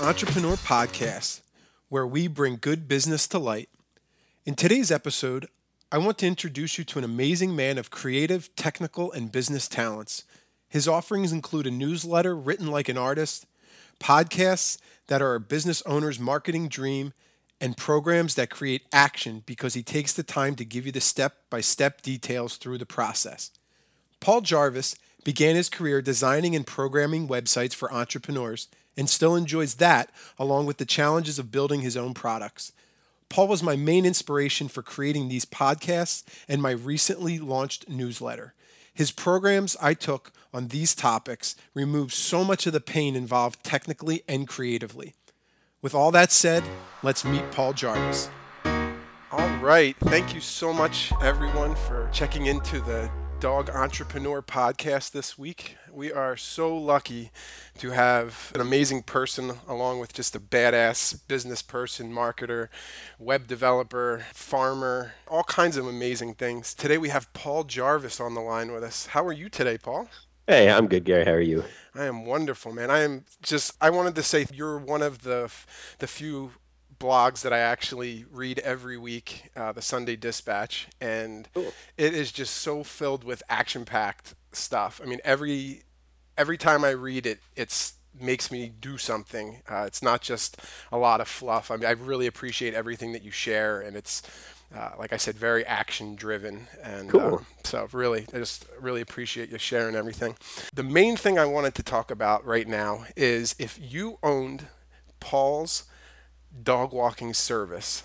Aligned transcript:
Entrepreneur 0.00 0.56
Podcast, 0.56 1.42
where 1.90 2.06
we 2.06 2.26
bring 2.26 2.56
good 2.56 2.88
business 2.88 3.28
to 3.28 3.38
light. 3.38 3.68
In 4.46 4.54
today's 4.54 4.90
episode, 4.90 5.46
I 5.92 5.98
want 5.98 6.16
to 6.18 6.26
introduce 6.26 6.78
you 6.78 6.84
to 6.84 6.98
an 6.98 7.04
amazing 7.04 7.54
man 7.54 7.76
of 7.76 7.90
creative, 7.90 8.48
technical, 8.56 9.12
and 9.12 9.30
business 9.30 9.68
talents. 9.68 10.24
His 10.70 10.88
offerings 10.88 11.32
include 11.32 11.66
a 11.66 11.70
newsletter 11.70 12.34
written 12.34 12.68
like 12.68 12.88
an 12.88 12.96
artist, 12.96 13.44
podcasts 14.00 14.78
that 15.08 15.20
are 15.20 15.34
a 15.34 15.40
business 15.40 15.82
owner's 15.84 16.18
marketing 16.18 16.68
dream, 16.68 17.12
and 17.60 17.76
programs 17.76 18.36
that 18.36 18.48
create 18.48 18.86
action 18.90 19.42
because 19.44 19.74
he 19.74 19.82
takes 19.82 20.14
the 20.14 20.22
time 20.22 20.56
to 20.56 20.64
give 20.64 20.86
you 20.86 20.92
the 20.92 21.00
step 21.02 21.36
by 21.50 21.60
step 21.60 22.00
details 22.00 22.56
through 22.56 22.78
the 22.78 22.86
process. 22.86 23.50
Paul 24.18 24.40
Jarvis 24.40 24.96
began 25.24 25.56
his 25.56 25.68
career 25.68 26.00
designing 26.00 26.56
and 26.56 26.66
programming 26.66 27.28
websites 27.28 27.74
for 27.74 27.92
entrepreneurs 27.92 28.68
and 28.96 29.08
still 29.08 29.36
enjoys 29.36 29.76
that 29.76 30.10
along 30.38 30.66
with 30.66 30.78
the 30.78 30.84
challenges 30.84 31.38
of 31.38 31.50
building 31.50 31.80
his 31.80 31.96
own 31.96 32.14
products. 32.14 32.72
Paul 33.28 33.48
was 33.48 33.62
my 33.62 33.76
main 33.76 34.04
inspiration 34.04 34.68
for 34.68 34.82
creating 34.82 35.28
these 35.28 35.44
podcasts 35.44 36.24
and 36.48 36.60
my 36.60 36.72
recently 36.72 37.38
launched 37.38 37.88
newsletter. 37.88 38.54
His 38.92 39.12
programs 39.12 39.76
I 39.80 39.94
took 39.94 40.32
on 40.52 40.68
these 40.68 40.94
topics 40.94 41.54
removed 41.74 42.12
so 42.12 42.44
much 42.44 42.66
of 42.66 42.72
the 42.72 42.80
pain 42.80 43.14
involved 43.14 43.62
technically 43.62 44.22
and 44.28 44.48
creatively. 44.48 45.14
With 45.80 45.94
all 45.94 46.10
that 46.10 46.32
said, 46.32 46.64
let's 47.02 47.24
meet 47.24 47.50
Paul 47.52 47.72
Jarvis. 47.72 48.28
All 49.32 49.56
right. 49.58 49.96
Thank 50.00 50.34
you 50.34 50.40
so 50.40 50.72
much, 50.72 51.12
everyone, 51.22 51.76
for 51.76 52.10
checking 52.12 52.46
into 52.46 52.80
the 52.80 53.08
Dog 53.40 53.70
Entrepreneur 53.70 54.42
podcast 54.42 55.12
this 55.12 55.38
week. 55.38 55.78
We 55.90 56.12
are 56.12 56.36
so 56.36 56.76
lucky 56.76 57.30
to 57.78 57.88
have 57.92 58.52
an 58.54 58.60
amazing 58.60 59.04
person 59.04 59.52
along 59.66 59.98
with 59.98 60.12
just 60.12 60.36
a 60.36 60.38
badass 60.38 61.26
business 61.26 61.62
person, 61.62 62.12
marketer, 62.12 62.68
web 63.18 63.46
developer, 63.46 64.26
farmer, 64.34 65.14
all 65.26 65.44
kinds 65.44 65.78
of 65.78 65.86
amazing 65.86 66.34
things. 66.34 66.74
Today 66.74 66.98
we 66.98 67.08
have 67.08 67.32
Paul 67.32 67.64
Jarvis 67.64 68.20
on 68.20 68.34
the 68.34 68.42
line 68.42 68.72
with 68.72 68.84
us. 68.84 69.06
How 69.06 69.24
are 69.24 69.32
you 69.32 69.48
today, 69.48 69.78
Paul? 69.78 70.08
Hey, 70.46 70.70
I'm 70.70 70.86
good, 70.86 71.04
Gary. 71.04 71.24
How 71.24 71.32
are 71.32 71.40
you? 71.40 71.64
I 71.94 72.04
am 72.04 72.26
wonderful, 72.26 72.74
man. 72.74 72.90
I 72.90 72.98
am 72.98 73.24
just 73.42 73.74
I 73.80 73.88
wanted 73.88 74.16
to 74.16 74.22
say 74.22 74.44
you're 74.52 74.76
one 74.76 75.00
of 75.00 75.22
the 75.22 75.50
the 75.98 76.06
few 76.06 76.50
blogs 77.00 77.42
that 77.42 77.52
I 77.52 77.58
actually 77.58 78.24
read 78.30 78.60
every 78.60 78.96
week, 78.96 79.50
uh, 79.56 79.72
the 79.72 79.82
Sunday 79.82 80.14
Dispatch, 80.14 80.86
and 81.00 81.48
cool. 81.54 81.72
it 81.96 82.14
is 82.14 82.30
just 82.30 82.54
so 82.54 82.84
filled 82.84 83.24
with 83.24 83.42
action-packed 83.48 84.34
stuff. 84.52 85.00
I 85.02 85.06
mean, 85.06 85.20
every 85.24 85.82
every 86.38 86.58
time 86.58 86.84
I 86.84 86.90
read 86.90 87.26
it, 87.26 87.40
it's 87.56 87.94
makes 88.20 88.50
me 88.50 88.70
do 88.80 88.98
something. 88.98 89.62
Uh, 89.68 89.84
it's 89.86 90.02
not 90.02 90.20
just 90.20 90.58
a 90.92 90.98
lot 90.98 91.20
of 91.20 91.28
fluff. 91.28 91.70
I 91.70 91.76
mean, 91.76 91.86
I 91.86 91.92
really 91.92 92.26
appreciate 92.26 92.74
everything 92.74 93.12
that 93.12 93.22
you 93.22 93.30
share, 93.30 93.80
and 93.80 93.96
it's 93.96 94.22
uh, 94.76 94.90
like 94.98 95.12
I 95.12 95.16
said, 95.16 95.36
very 95.36 95.64
action 95.66 96.14
driven. 96.14 96.68
And 96.82 97.10
cool. 97.10 97.20
Um, 97.20 97.46
so, 97.64 97.88
really, 97.92 98.26
I 98.32 98.38
just 98.38 98.66
really 98.78 99.00
appreciate 99.00 99.50
you 99.50 99.58
sharing 99.58 99.96
everything. 99.96 100.36
The 100.74 100.82
main 100.82 101.16
thing 101.16 101.38
I 101.38 101.46
wanted 101.46 101.74
to 101.76 101.82
talk 101.82 102.10
about 102.10 102.44
right 102.44 102.68
now 102.68 103.04
is 103.16 103.54
if 103.58 103.78
you 103.80 104.18
owned 104.22 104.66
Paul's 105.18 105.84
dog 106.62 106.92
walking 106.92 107.34
service, 107.34 108.04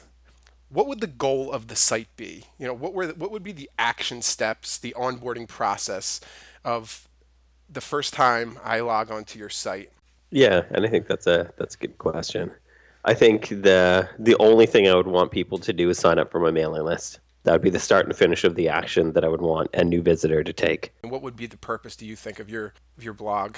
what 0.70 0.88
would 0.88 1.00
the 1.00 1.08
goal 1.08 1.52
of 1.52 1.68
the 1.68 1.76
site 1.76 2.16
be? 2.16 2.46
You 2.58 2.68
know, 2.68 2.74
what 2.74 2.94
were 2.94 3.08
the, 3.08 3.14
what 3.16 3.32
would 3.32 3.44
be 3.44 3.52
the 3.52 3.70
action 3.78 4.22
steps, 4.22 4.78
the 4.78 4.94
onboarding 4.98 5.48
process 5.48 6.20
of 6.64 7.08
the 7.70 7.82
first 7.82 8.14
time 8.14 8.60
I 8.64 8.80
log 8.80 9.11
onto 9.11 9.39
your 9.39 9.50
site? 9.50 9.92
Yeah, 10.32 10.64
and 10.72 10.86
I 10.86 10.89
think 10.89 11.08
that's 11.08 11.28
a 11.28 11.52
that's 11.58 11.76
a 11.76 11.78
good 11.78 11.98
question. 11.98 12.52
I 13.05 13.14
think 13.14 13.50
the 13.50 14.10
the 14.17 14.36
only 14.39 14.66
thing 14.66 14.88
I 14.88 14.95
would 14.95 15.08
want 15.08 15.32
people 15.32 15.58
to 15.60 15.72
do 15.72 15.89
is 15.89 15.98
sign 15.98 16.20
up 16.20 16.32
for 16.32 16.39
my 16.39 16.52
mailing 16.52 16.84
list. 16.84 17.20
That 17.44 17.52
would 17.52 17.61
be 17.61 17.70
the 17.70 17.80
start 17.80 18.08
and 18.08 18.16
finish 18.16 18.44
of 18.44 18.55
the 18.55 18.70
action 18.70 19.14
that 19.14 19.23
I 19.23 19.28
would 19.28 19.42
want 19.42 19.70
a 19.76 19.84
new 19.84 20.02
visitor 20.02 20.44
to 20.44 20.52
take. 20.52 20.92
And 21.04 21.11
what 21.11 21.22
would 21.22 21.36
be 21.36 21.45
the 21.45 21.58
purpose, 21.58 21.95
do 21.95 22.05
you 22.05 22.16
think, 22.16 22.39
of 22.39 22.50
your 22.50 22.73
of 22.98 23.04
your 23.04 23.14
blog? 23.14 23.58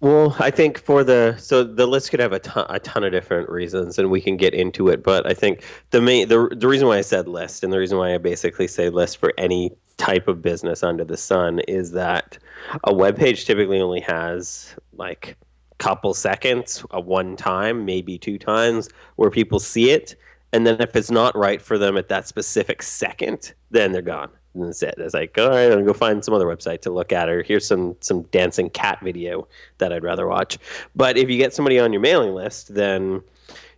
Well, 0.00 0.36
I 0.38 0.50
think 0.50 0.78
for 0.78 1.02
the 1.02 1.36
so 1.38 1.64
the 1.64 1.86
list 1.86 2.10
could 2.10 2.20
have 2.20 2.32
a 2.32 2.38
ton, 2.38 2.66
a 2.68 2.78
ton 2.78 3.04
of 3.04 3.12
different 3.12 3.48
reasons, 3.48 3.98
and 3.98 4.10
we 4.10 4.20
can 4.20 4.36
get 4.36 4.52
into 4.52 4.88
it. 4.88 5.02
But 5.02 5.26
I 5.26 5.34
think 5.34 5.64
the 5.90 6.00
main 6.02 6.28
the 6.28 6.48
the 6.54 6.68
reason 6.68 6.88
why 6.88 6.98
I 6.98 7.00
said 7.00 7.26
list, 7.28 7.64
and 7.64 7.72
the 7.72 7.78
reason 7.78 7.96
why 7.98 8.14
I 8.14 8.18
basically 8.18 8.66
say 8.68 8.90
list 8.90 9.16
for 9.18 9.32
any 9.38 9.72
type 9.96 10.28
of 10.28 10.42
business 10.42 10.82
under 10.82 11.04
the 11.04 11.16
sun, 11.16 11.60
is 11.60 11.92
that 11.92 12.38
a 12.84 12.92
web 12.92 13.16
page 13.16 13.46
typically 13.46 13.80
only 13.80 14.00
has 14.00 14.74
like 14.92 15.36
couple 15.78 16.14
seconds, 16.14 16.84
a 16.90 17.00
one 17.00 17.36
time, 17.36 17.84
maybe 17.84 18.18
two 18.18 18.38
times, 18.38 18.88
where 19.16 19.30
people 19.30 19.58
see 19.58 19.90
it, 19.90 20.16
and 20.52 20.66
then 20.66 20.80
if 20.80 20.94
it's 20.96 21.10
not 21.10 21.36
right 21.36 21.62
for 21.62 21.78
them 21.78 21.96
at 21.96 22.08
that 22.08 22.28
specific 22.28 22.82
second, 22.82 23.54
then 23.70 23.92
they're 23.92 24.02
gone 24.02 24.30
and 24.54 24.64
that's 24.64 24.82
it. 24.82 24.94
It's 24.98 25.14
like, 25.14 25.36
all 25.38 25.50
right, 25.50 25.64
I'm 25.64 25.70
gonna 25.70 25.84
go 25.84 25.92
find 25.92 26.24
some 26.24 26.34
other 26.34 26.46
website 26.46 26.80
to 26.82 26.90
look 26.90 27.12
at, 27.12 27.28
or 27.28 27.42
here's 27.42 27.66
some 27.66 27.96
some 28.00 28.22
dancing 28.24 28.70
cat 28.70 29.00
video 29.02 29.48
that 29.78 29.92
I'd 29.92 30.04
rather 30.04 30.26
watch. 30.26 30.58
But 30.94 31.16
if 31.16 31.28
you 31.28 31.38
get 31.38 31.54
somebody 31.54 31.78
on 31.78 31.92
your 31.92 32.02
mailing 32.02 32.34
list, 32.34 32.74
then 32.74 33.22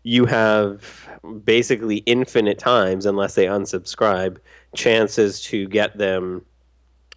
you 0.03 0.27
have 0.27 1.09
basically 1.45 1.97
infinite 1.99 2.59
times, 2.59 3.07
unless 3.07 3.35
they 3.35 3.47
unsubscribe, 3.47 4.39
chances 4.75 5.41
to 5.43 5.67
get 5.67 5.99
them 5.99 6.45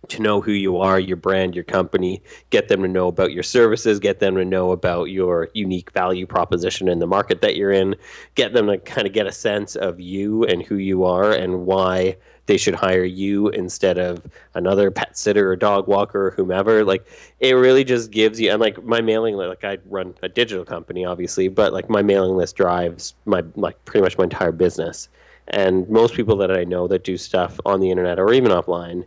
to 0.08 0.22
know 0.22 0.42
who 0.42 0.54
you 0.54 0.78
are, 0.78 1.00
your 1.00 1.18
brand, 1.18 1.54
your 1.54 1.64
company, 1.64 2.24
get 2.50 2.68
them 2.70 2.82
to 2.82 2.88
know 2.88 3.08
about 3.08 3.34
your 3.34 3.44
services, 3.44 4.00
get 4.00 4.20
them 4.20 4.36
to 4.36 4.46
know 4.46 4.72
about 4.72 5.06
your 5.06 5.50
unique 5.54 5.92
value 5.92 6.26
proposition 6.26 6.88
in 6.88 7.00
the 7.00 7.06
market 7.06 7.42
that 7.42 7.56
you're 7.56 7.72
in, 7.72 7.96
get 8.36 8.54
them 8.54 8.68
to 8.68 8.78
kind 8.78 9.06
of 9.06 9.14
get 9.14 9.28
a 9.28 9.32
sense 9.32 9.76
of 9.76 10.00
you 10.00 10.46
and 10.46 10.64
who 10.64 10.76
you 10.76 11.04
are 11.04 11.32
and 11.32 11.66
why 11.66 12.16
they 12.50 12.58
should 12.58 12.74
hire 12.74 13.04
you 13.04 13.48
instead 13.50 14.00
of 14.00 14.26
another 14.56 14.90
pet 14.90 15.16
sitter 15.16 15.52
or 15.52 15.56
dog 15.56 15.88
walker 15.88 16.30
or 16.30 16.32
whomever. 16.32 16.84
Like 16.84 17.06
it 17.40 17.54
really 17.54 17.84
just 17.84 18.10
gives 18.10 18.42
you 18.42 18.50
and 18.50 18.60
like 18.60 18.84
my 18.84 19.02
mailing 19.02 19.36
list 19.36 19.50
like 19.50 19.64
I 19.64 19.78
run 19.88 20.16
a 20.24 20.30
digital 20.30 20.66
company 20.66 21.06
obviously, 21.06 21.48
but 21.48 21.74
like 21.74 21.92
my 21.92 22.02
mailing 22.02 22.36
list 22.36 22.56
drives 22.56 23.14
my 23.26 23.44
like 23.56 23.86
pretty 23.86 24.02
much 24.02 24.18
my 24.18 24.24
entire 24.24 24.52
business. 24.52 25.10
And 25.50 25.88
most 25.90 26.16
people 26.16 26.36
that 26.38 26.50
I 26.50 26.64
know 26.64 26.88
that 26.88 27.04
do 27.04 27.18
stuff 27.18 27.60
on 27.68 27.82
the 27.82 27.92
internet 27.92 28.20
or 28.20 28.34
even 28.34 28.52
offline, 28.52 29.06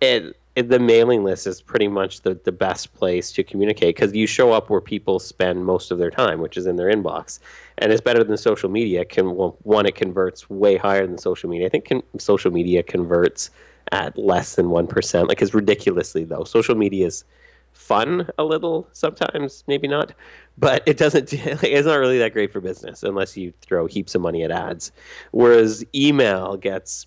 it 0.00 0.39
the 0.54 0.78
mailing 0.78 1.24
list 1.24 1.46
is 1.46 1.62
pretty 1.62 1.88
much 1.88 2.22
the, 2.22 2.34
the 2.34 2.52
best 2.52 2.92
place 2.94 3.30
to 3.32 3.44
communicate 3.44 3.96
because 3.96 4.14
you 4.14 4.26
show 4.26 4.52
up 4.52 4.68
where 4.68 4.80
people 4.80 5.18
spend 5.18 5.64
most 5.64 5.90
of 5.90 5.98
their 5.98 6.10
time, 6.10 6.40
which 6.40 6.56
is 6.56 6.66
in 6.66 6.76
their 6.76 6.90
inbox, 6.90 7.38
and 7.78 7.92
it's 7.92 8.00
better 8.00 8.24
than 8.24 8.36
social 8.36 8.68
media. 8.68 9.04
Can 9.04 9.36
well, 9.36 9.56
one 9.62 9.86
it 9.86 9.94
converts 9.94 10.50
way 10.50 10.76
higher 10.76 11.06
than 11.06 11.18
social 11.18 11.48
media. 11.48 11.66
I 11.66 11.70
think 11.70 11.84
can, 11.84 12.02
social 12.18 12.50
media 12.50 12.82
converts 12.82 13.50
at 13.92 14.18
less 14.18 14.56
than 14.56 14.70
one 14.70 14.86
percent. 14.86 15.28
Like 15.28 15.40
it's 15.40 15.54
ridiculously 15.54 16.24
though. 16.24 16.44
Social 16.44 16.74
media 16.74 17.06
is 17.06 17.24
fun 17.72 18.28
a 18.36 18.44
little 18.44 18.88
sometimes, 18.92 19.62
maybe 19.68 19.86
not, 19.86 20.12
but 20.58 20.82
it 20.86 20.96
doesn't. 20.96 21.32
It's 21.62 21.86
not 21.86 21.96
really 21.96 22.18
that 22.18 22.32
great 22.32 22.52
for 22.52 22.60
business 22.60 23.02
unless 23.04 23.36
you 23.36 23.52
throw 23.60 23.86
heaps 23.86 24.14
of 24.16 24.22
money 24.22 24.42
at 24.42 24.50
ads. 24.50 24.90
Whereas 25.30 25.84
email 25.94 26.56
gets 26.56 27.06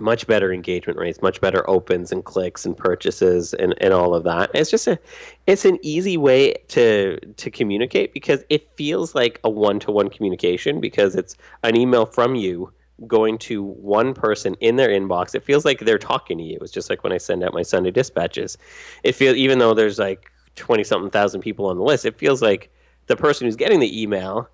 much 0.00 0.26
better 0.26 0.52
engagement 0.52 0.98
rates, 0.98 1.20
much 1.22 1.40
better 1.40 1.68
opens 1.68 2.12
and 2.12 2.24
clicks 2.24 2.64
and 2.64 2.76
purchases 2.76 3.54
and, 3.54 3.74
and 3.80 3.92
all 3.92 4.14
of 4.14 4.24
that. 4.24 4.50
It's 4.54 4.70
just 4.70 4.86
a 4.86 4.98
it's 5.46 5.64
an 5.64 5.78
easy 5.82 6.16
way 6.16 6.54
to 6.68 7.18
to 7.18 7.50
communicate 7.50 8.14
because 8.14 8.44
it 8.48 8.68
feels 8.76 9.14
like 9.14 9.40
a 9.44 9.50
one 9.50 9.78
to 9.80 9.90
one 9.90 10.08
communication 10.08 10.80
because 10.80 11.14
it's 11.14 11.36
an 11.62 11.76
email 11.76 12.06
from 12.06 12.34
you 12.34 12.72
going 13.06 13.36
to 13.36 13.62
one 13.62 14.14
person 14.14 14.54
in 14.60 14.76
their 14.76 14.88
inbox. 14.88 15.34
It 15.34 15.44
feels 15.44 15.64
like 15.64 15.80
they're 15.80 15.98
talking 15.98 16.38
to 16.38 16.44
you. 16.44 16.58
It's 16.60 16.72
just 16.72 16.88
like 16.88 17.02
when 17.02 17.12
I 17.12 17.18
send 17.18 17.42
out 17.42 17.54
my 17.54 17.62
Sunday 17.62 17.90
dispatches. 17.90 18.56
It 19.02 19.14
feels 19.14 19.36
even 19.36 19.58
though 19.58 19.74
there's 19.74 19.98
like 19.98 20.30
twenty 20.56 20.84
something 20.84 21.10
thousand 21.10 21.40
people 21.40 21.66
on 21.66 21.76
the 21.76 21.84
list, 21.84 22.06
it 22.06 22.18
feels 22.18 22.42
like 22.42 22.70
the 23.06 23.16
person 23.16 23.46
who's 23.46 23.56
getting 23.56 23.80
the 23.80 24.02
email 24.02 24.48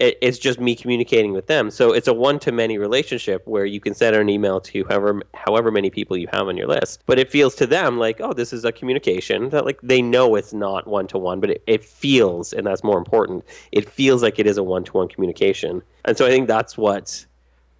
it, 0.00 0.16
it's 0.22 0.38
just 0.38 0.58
me 0.58 0.74
communicating 0.74 1.32
with 1.32 1.46
them. 1.46 1.70
So 1.70 1.92
it's 1.92 2.08
a 2.08 2.14
one 2.14 2.38
to 2.40 2.50
many 2.50 2.78
relationship 2.78 3.46
where 3.46 3.66
you 3.66 3.80
can 3.80 3.94
send 3.94 4.16
an 4.16 4.28
email 4.28 4.60
to 4.62 4.84
however 4.86 5.22
however 5.34 5.70
many 5.70 5.90
people 5.90 6.16
you 6.16 6.26
have 6.32 6.48
on 6.48 6.56
your 6.56 6.66
list. 6.66 7.02
But 7.06 7.18
it 7.18 7.30
feels 7.30 7.54
to 7.56 7.66
them 7.66 7.98
like, 7.98 8.20
oh, 8.20 8.32
this 8.32 8.52
is 8.52 8.64
a 8.64 8.72
communication 8.72 9.50
that 9.50 9.64
like 9.64 9.78
they 9.82 10.02
know 10.02 10.34
it's 10.34 10.52
not 10.52 10.86
one 10.86 11.06
to 11.08 11.18
one, 11.18 11.38
but 11.38 11.50
it, 11.50 11.62
it 11.66 11.84
feels, 11.84 12.52
and 12.52 12.66
that's 12.66 12.82
more 12.82 12.98
important. 12.98 13.44
It 13.70 13.88
feels 13.88 14.22
like 14.22 14.38
it 14.38 14.46
is 14.46 14.56
a 14.56 14.62
one 14.62 14.84
to 14.84 14.92
one 14.92 15.08
communication. 15.08 15.82
And 16.06 16.16
so 16.16 16.26
I 16.26 16.30
think 16.30 16.48
that's 16.48 16.78
what 16.78 17.26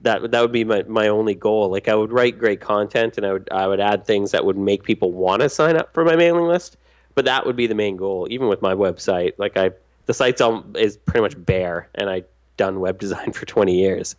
that 0.03 0.31
that 0.31 0.41
would 0.43 0.53
be 0.53 0.65
my, 0.65 0.83
my 0.83 1.09
only 1.09 1.35
goal. 1.35 1.71
Like 1.71 1.89
I 1.89 1.95
would 1.95 2.13
write 2.13 2.39
great 2.39 2.61
content 2.61 3.17
and 3.17 3.27
I 3.27 3.33
would 3.33 3.49
I 3.51 3.67
would 3.67 3.81
add 3.81 4.05
things 4.05 4.31
that 4.33 4.45
would 4.45 4.59
make 4.59 4.85
people 4.85 5.11
want 5.11 5.41
to 5.41 5.49
sign 5.49 5.77
up 5.77 5.95
for 5.95 6.05
my 6.05 6.17
mailing 6.17 6.47
list. 6.47 6.77
But 7.15 7.25
that 7.25 7.45
would 7.45 7.57
be 7.57 7.67
the 7.67 7.75
main 7.75 7.97
goal. 7.97 8.29
Even 8.31 8.49
with 8.49 8.63
my 8.63 8.75
website, 8.75 9.33
like 9.37 9.57
I 9.57 9.71
the 10.11 10.15
site's 10.15 10.41
all, 10.41 10.65
is 10.77 10.97
pretty 10.97 11.21
much 11.21 11.35
bare, 11.47 11.89
and 11.95 12.11
I've 12.11 12.27
done 12.57 12.81
web 12.81 12.99
design 12.99 13.33
for 13.33 13.47
20 13.47 13.73
years, 13.73 14.17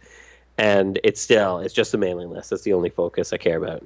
and 0.58 0.98
it's 1.04 1.22
still 1.22 1.60
it's 1.60 1.74
just 1.74 1.94
a 1.94 1.98
mailing 1.98 2.30
list. 2.30 2.50
That's 2.50 2.62
the 2.62 2.72
only 2.72 2.90
focus 2.90 3.34
I 3.34 3.38
care 3.38 3.58
about. 3.58 3.86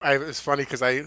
I, 0.00 0.14
it's 0.18 0.38
funny 0.38 0.62
because 0.62 0.82
I 0.82 1.06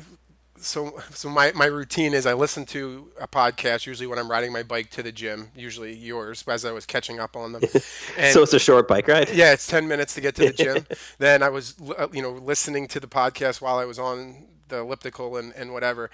so 0.58 1.00
so 1.12 1.30
my, 1.30 1.54
my 1.54 1.68
routine 1.68 2.14
is 2.14 2.26
I 2.26 2.34
listen 2.34 2.66
to 2.68 3.12
a 3.20 3.30
podcast 3.30 3.86
usually 3.86 4.08
when 4.08 4.20
I'm 4.20 4.30
riding 4.30 4.52
my 4.52 4.62
bike 4.62 4.90
to 4.92 5.04
the 5.04 5.14
gym, 5.14 5.52
usually 5.56 5.96
yours, 5.96 6.44
as 6.50 6.66
I 6.66 6.74
was 6.74 6.86
catching 6.86 7.18
up 7.18 7.38
on 7.38 7.54
them. 7.54 7.62
And 8.18 8.34
so 8.34 8.44
it's 8.44 8.54
a 8.54 8.60
short 8.60 8.90
bike 8.90 9.08
ride. 9.08 9.30
Yeah, 9.30 9.54
it's 9.54 9.68
ten 9.68 9.88
minutes 9.88 10.16
to 10.16 10.22
get 10.22 10.36
to 10.36 10.52
the 10.52 10.54
gym. 10.64 10.86
then 11.18 11.44
I 11.44 11.50
was 11.50 11.76
uh, 11.98 12.08
you 12.12 12.22
know 12.22 12.32
listening 12.32 12.90
to 12.90 13.00
the 13.00 13.08
podcast 13.08 13.62
while 13.62 13.78
I 13.78 13.86
was 13.86 14.00
on 14.00 14.48
the 14.68 14.80
elliptical 14.80 15.38
and, 15.38 15.54
and 15.54 15.72
whatever. 15.72 16.10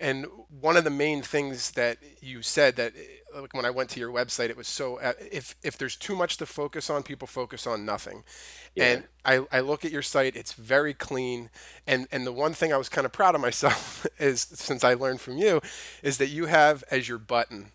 And 0.00 0.26
one 0.48 0.76
of 0.76 0.84
the 0.84 0.90
main 0.90 1.22
things 1.22 1.72
that 1.72 1.98
you 2.22 2.40
said 2.40 2.76
that 2.76 2.92
like 3.40 3.54
when 3.54 3.64
I 3.64 3.70
went 3.70 3.90
to 3.90 4.00
your 4.00 4.10
website, 4.10 4.50
it 4.50 4.56
was 4.56 4.68
so 4.68 4.98
uh, 5.00 5.12
if 5.30 5.54
if 5.62 5.78
there's 5.78 5.96
too 5.96 6.16
much 6.16 6.36
to 6.38 6.46
focus 6.46 6.90
on, 6.90 7.02
people 7.02 7.26
focus 7.26 7.66
on 7.66 7.84
nothing. 7.84 8.24
Yeah. 8.74 8.84
And 8.84 9.04
I, 9.24 9.58
I 9.58 9.60
look 9.60 9.84
at 9.84 9.92
your 9.92 10.02
site, 10.02 10.36
it's 10.36 10.52
very 10.52 10.94
clean. 10.94 11.50
And 11.86 12.06
and 12.10 12.26
the 12.26 12.32
one 12.32 12.54
thing 12.54 12.72
I 12.72 12.76
was 12.76 12.88
kind 12.88 13.04
of 13.04 13.12
proud 13.12 13.34
of 13.34 13.40
myself 13.40 14.06
is 14.18 14.42
since 14.42 14.84
I 14.84 14.94
learned 14.94 15.20
from 15.20 15.36
you, 15.36 15.60
is 16.02 16.18
that 16.18 16.28
you 16.28 16.46
have 16.46 16.84
as 16.90 17.08
your 17.08 17.18
button 17.18 17.66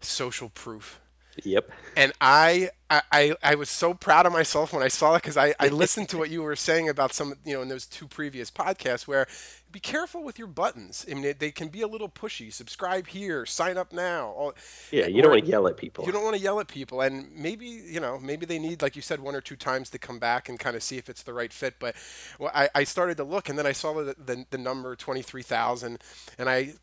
social 0.00 0.48
proof. 0.48 0.99
Yep. 1.44 1.70
And 1.96 2.12
I, 2.20 2.70
I, 2.90 3.34
I 3.42 3.54
was 3.54 3.70
so 3.70 3.94
proud 3.94 4.26
of 4.26 4.32
myself 4.32 4.72
when 4.72 4.82
I 4.82 4.88
saw 4.88 5.14
it 5.14 5.22
because 5.22 5.36
I, 5.36 5.54
I 5.60 5.68
listened 5.68 6.08
to 6.10 6.18
what 6.18 6.30
you 6.30 6.42
were 6.42 6.56
saying 6.56 6.88
about 6.88 7.12
some, 7.12 7.34
you 7.44 7.54
know, 7.54 7.62
in 7.62 7.68
those 7.68 7.86
two 7.86 8.06
previous 8.06 8.50
podcasts 8.50 9.06
where 9.06 9.26
be 9.72 9.80
careful 9.80 10.22
with 10.24 10.38
your 10.38 10.48
buttons. 10.48 11.06
I 11.10 11.14
mean, 11.14 11.34
they 11.38 11.50
can 11.50 11.68
be 11.68 11.82
a 11.82 11.86
little 11.86 12.08
pushy. 12.08 12.52
Subscribe 12.52 13.06
here, 13.06 13.46
sign 13.46 13.76
up 13.76 13.92
now. 13.92 14.28
All, 14.30 14.54
yeah, 14.90 15.06
you 15.06 15.22
don't 15.22 15.30
want 15.30 15.44
to 15.44 15.50
yell 15.50 15.66
at 15.68 15.76
people. 15.76 16.04
You 16.04 16.12
don't 16.12 16.24
want 16.24 16.36
to 16.36 16.42
yell 16.42 16.58
at 16.60 16.68
people, 16.68 17.00
and 17.00 17.30
maybe 17.34 17.66
you 17.66 18.00
know, 18.00 18.18
maybe 18.18 18.46
they 18.46 18.58
need, 18.58 18.82
like 18.82 18.96
you 18.96 19.02
said, 19.02 19.20
one 19.20 19.34
or 19.34 19.40
two 19.40 19.56
times 19.56 19.90
to 19.90 19.98
come 19.98 20.18
back 20.18 20.48
and 20.48 20.58
kind 20.58 20.76
of 20.76 20.82
see 20.82 20.98
if 20.98 21.08
it's 21.08 21.22
the 21.22 21.32
right 21.32 21.52
fit. 21.52 21.76
But 21.78 21.94
well, 22.38 22.50
I, 22.54 22.68
I 22.74 22.84
started 22.84 23.16
to 23.18 23.24
look, 23.24 23.48
and 23.48 23.58
then 23.58 23.66
I 23.66 23.72
saw 23.72 23.94
the 23.94 24.14
the, 24.18 24.44
the 24.50 24.58
number 24.58 24.96
twenty 24.96 25.22
three 25.22 25.42
thousand, 25.42 26.02
and 26.38 26.48
I 26.48 26.74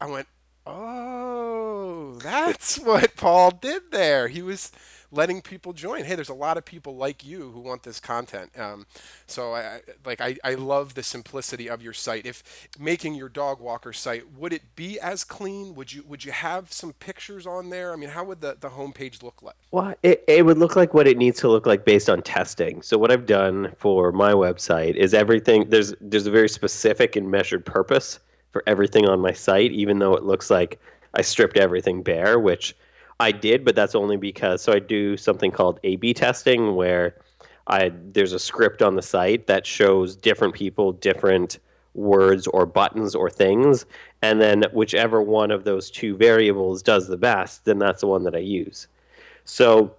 I 0.00 0.06
went, 0.06 0.28
Oh, 0.66 2.18
that's 2.22 2.78
what 2.80 3.16
Paul 3.16 3.50
did 3.50 3.90
there. 3.90 4.28
He 4.28 4.42
was 4.42 4.72
letting 5.12 5.40
people 5.42 5.72
join. 5.72 6.04
Hey, 6.04 6.14
there's 6.14 6.28
a 6.28 6.34
lot 6.34 6.56
of 6.56 6.64
people 6.64 6.96
like 6.96 7.24
you 7.24 7.50
who 7.52 7.60
want 7.60 7.82
this 7.82 8.00
content. 8.00 8.50
Um, 8.58 8.86
so 9.26 9.54
I 9.54 9.80
like 10.04 10.20
I, 10.20 10.36
I 10.42 10.54
love 10.54 10.94
the 10.94 11.02
simplicity 11.02 11.68
of 11.68 11.82
your 11.82 11.92
site. 11.92 12.26
If 12.26 12.68
making 12.78 13.14
your 13.14 13.28
dog 13.28 13.60
walker 13.60 13.92
site, 13.92 14.32
would 14.32 14.52
it 14.52 14.62
be 14.74 14.98
as 14.98 15.22
clean? 15.22 15.74
Would 15.74 15.92
you 15.92 16.02
would 16.08 16.24
you 16.24 16.32
have 16.32 16.72
some 16.72 16.92
pictures 16.94 17.46
on 17.46 17.70
there? 17.70 17.92
I 17.92 17.96
mean, 17.96 18.10
how 18.10 18.24
would 18.24 18.40
the, 18.40 18.56
the 18.58 18.70
homepage 18.70 19.22
look 19.22 19.42
like? 19.42 19.56
Well, 19.70 19.94
it, 20.02 20.24
it 20.26 20.44
would 20.44 20.58
look 20.58 20.76
like 20.76 20.94
what 20.94 21.06
it 21.06 21.16
needs 21.16 21.38
to 21.40 21.48
look 21.48 21.66
like 21.66 21.84
based 21.84 22.08
on 22.08 22.22
testing. 22.22 22.82
So 22.82 22.98
what 22.98 23.12
I've 23.12 23.26
done 23.26 23.72
for 23.76 24.12
my 24.12 24.32
website 24.32 24.96
is 24.96 25.14
everything 25.14 25.68
there's 25.68 25.94
there's 26.00 26.26
a 26.26 26.30
very 26.30 26.48
specific 26.48 27.16
and 27.16 27.30
measured 27.30 27.64
purpose 27.64 28.18
for 28.54 28.62
everything 28.68 29.08
on 29.08 29.18
my 29.18 29.32
site, 29.32 29.72
even 29.72 29.98
though 29.98 30.14
it 30.14 30.22
looks 30.22 30.48
like 30.48 30.78
I 31.12 31.22
stripped 31.22 31.56
everything 31.56 32.04
bare, 32.04 32.38
which 32.38 32.76
I 33.18 33.32
did, 33.32 33.64
but 33.64 33.74
that's 33.74 33.96
only 33.96 34.16
because 34.16 34.62
so 34.62 34.72
I 34.72 34.78
do 34.78 35.16
something 35.16 35.50
called 35.50 35.80
A/B 35.82 36.14
testing 36.14 36.76
where 36.76 37.16
I 37.66 37.90
there's 38.12 38.32
a 38.32 38.38
script 38.38 38.80
on 38.80 38.94
the 38.94 39.02
site 39.02 39.48
that 39.48 39.66
shows 39.66 40.14
different 40.14 40.54
people 40.54 40.92
different 40.92 41.58
words 41.94 42.46
or 42.46 42.64
buttons 42.64 43.16
or 43.16 43.28
things, 43.28 43.86
and 44.22 44.40
then 44.40 44.62
whichever 44.72 45.20
one 45.20 45.50
of 45.50 45.64
those 45.64 45.90
two 45.90 46.16
variables 46.16 46.80
does 46.80 47.08
the 47.08 47.16
best, 47.16 47.64
then 47.64 47.80
that's 47.80 48.02
the 48.02 48.06
one 48.06 48.22
that 48.22 48.36
I 48.36 48.44
use. 48.62 48.86
So 49.44 49.96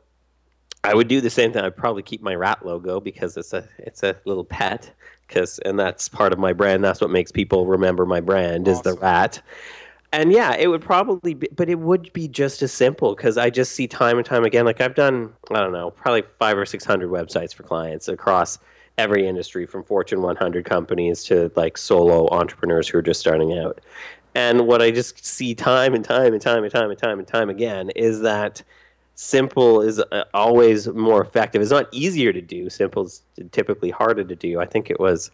I 0.85 0.93
would 0.93 1.09
do 1.09 1.19
the 1.19 1.29
same 1.29 1.51
thing. 1.51 1.63
I'd 1.63 1.75
probably 1.75 2.03
keep 2.03 2.21
my 2.21 2.35
rat 2.35 2.65
logo 2.65 3.01
because 3.01 3.35
it's 3.35 3.51
a 3.51 3.67
it's 3.79 4.03
a 4.03 4.15
little 4.23 4.45
pet, 4.45 4.91
because 5.27 5.59
and 5.59 5.79
that's 5.79 6.09
part 6.09 6.33
of 6.33 6.39
my 6.39 6.53
brand. 6.53 6.83
That's 6.83 7.01
what 7.01 7.09
makes 7.09 7.31
people 7.31 7.65
remember 7.65 8.05
my 8.05 8.19
brand 8.19 8.67
awesome. 8.67 8.73
is 8.73 8.81
the 8.81 8.93
rat. 9.01 9.41
And 10.13 10.31
yeah, 10.31 10.55
it 10.55 10.67
would 10.67 10.81
probably 10.81 11.33
be, 11.33 11.49
but 11.53 11.69
it 11.69 11.79
would 11.79 12.13
be 12.13 12.27
just 12.27 12.61
as 12.61 12.71
simple 12.71 13.15
because 13.15 13.37
I 13.37 13.49
just 13.49 13.73
see 13.73 13.87
time 13.87 14.17
and 14.17 14.25
time 14.25 14.45
again. 14.45 14.63
Like 14.63 14.79
I've 14.79 14.95
done, 14.95 15.33
I 15.51 15.55
don't 15.55 15.73
know, 15.73 15.91
probably 15.91 16.23
five 16.39 16.57
or 16.57 16.65
six 16.65 16.85
hundred 16.85 17.09
websites 17.09 17.53
for 17.53 17.63
clients 17.63 18.07
across 18.07 18.59
every 18.97 19.27
industry, 19.27 19.65
from 19.65 19.83
Fortune 19.83 20.21
100 20.21 20.63
companies 20.63 21.23
to 21.25 21.51
like 21.55 21.77
solo 21.77 22.29
entrepreneurs 22.29 22.87
who 22.87 22.97
are 22.97 23.01
just 23.01 23.19
starting 23.19 23.57
out. 23.57 23.81
And 24.35 24.67
what 24.67 24.81
I 24.81 24.91
just 24.91 25.25
see 25.25 25.55
time 25.55 25.93
and 25.93 26.03
time 26.03 26.33
and 26.33 26.41
time 26.41 26.63
and 26.63 26.71
time 26.71 26.89
and 26.89 26.99
time 26.99 27.19
and 27.19 27.27
time 27.27 27.49
again 27.49 27.89
is 27.91 28.21
that 28.21 28.63
simple 29.15 29.81
is 29.81 29.99
uh, 29.99 30.25
always 30.33 30.87
more 30.89 31.21
effective. 31.21 31.61
It's 31.61 31.71
not 31.71 31.87
easier 31.91 32.31
to 32.31 32.41
do. 32.41 32.69
Simple 32.69 33.05
is 33.05 33.23
typically 33.51 33.89
harder 33.89 34.23
to 34.23 34.35
do. 34.35 34.59
I 34.59 34.65
think 34.65 34.91
it 34.91 34.99
was, 34.99 35.31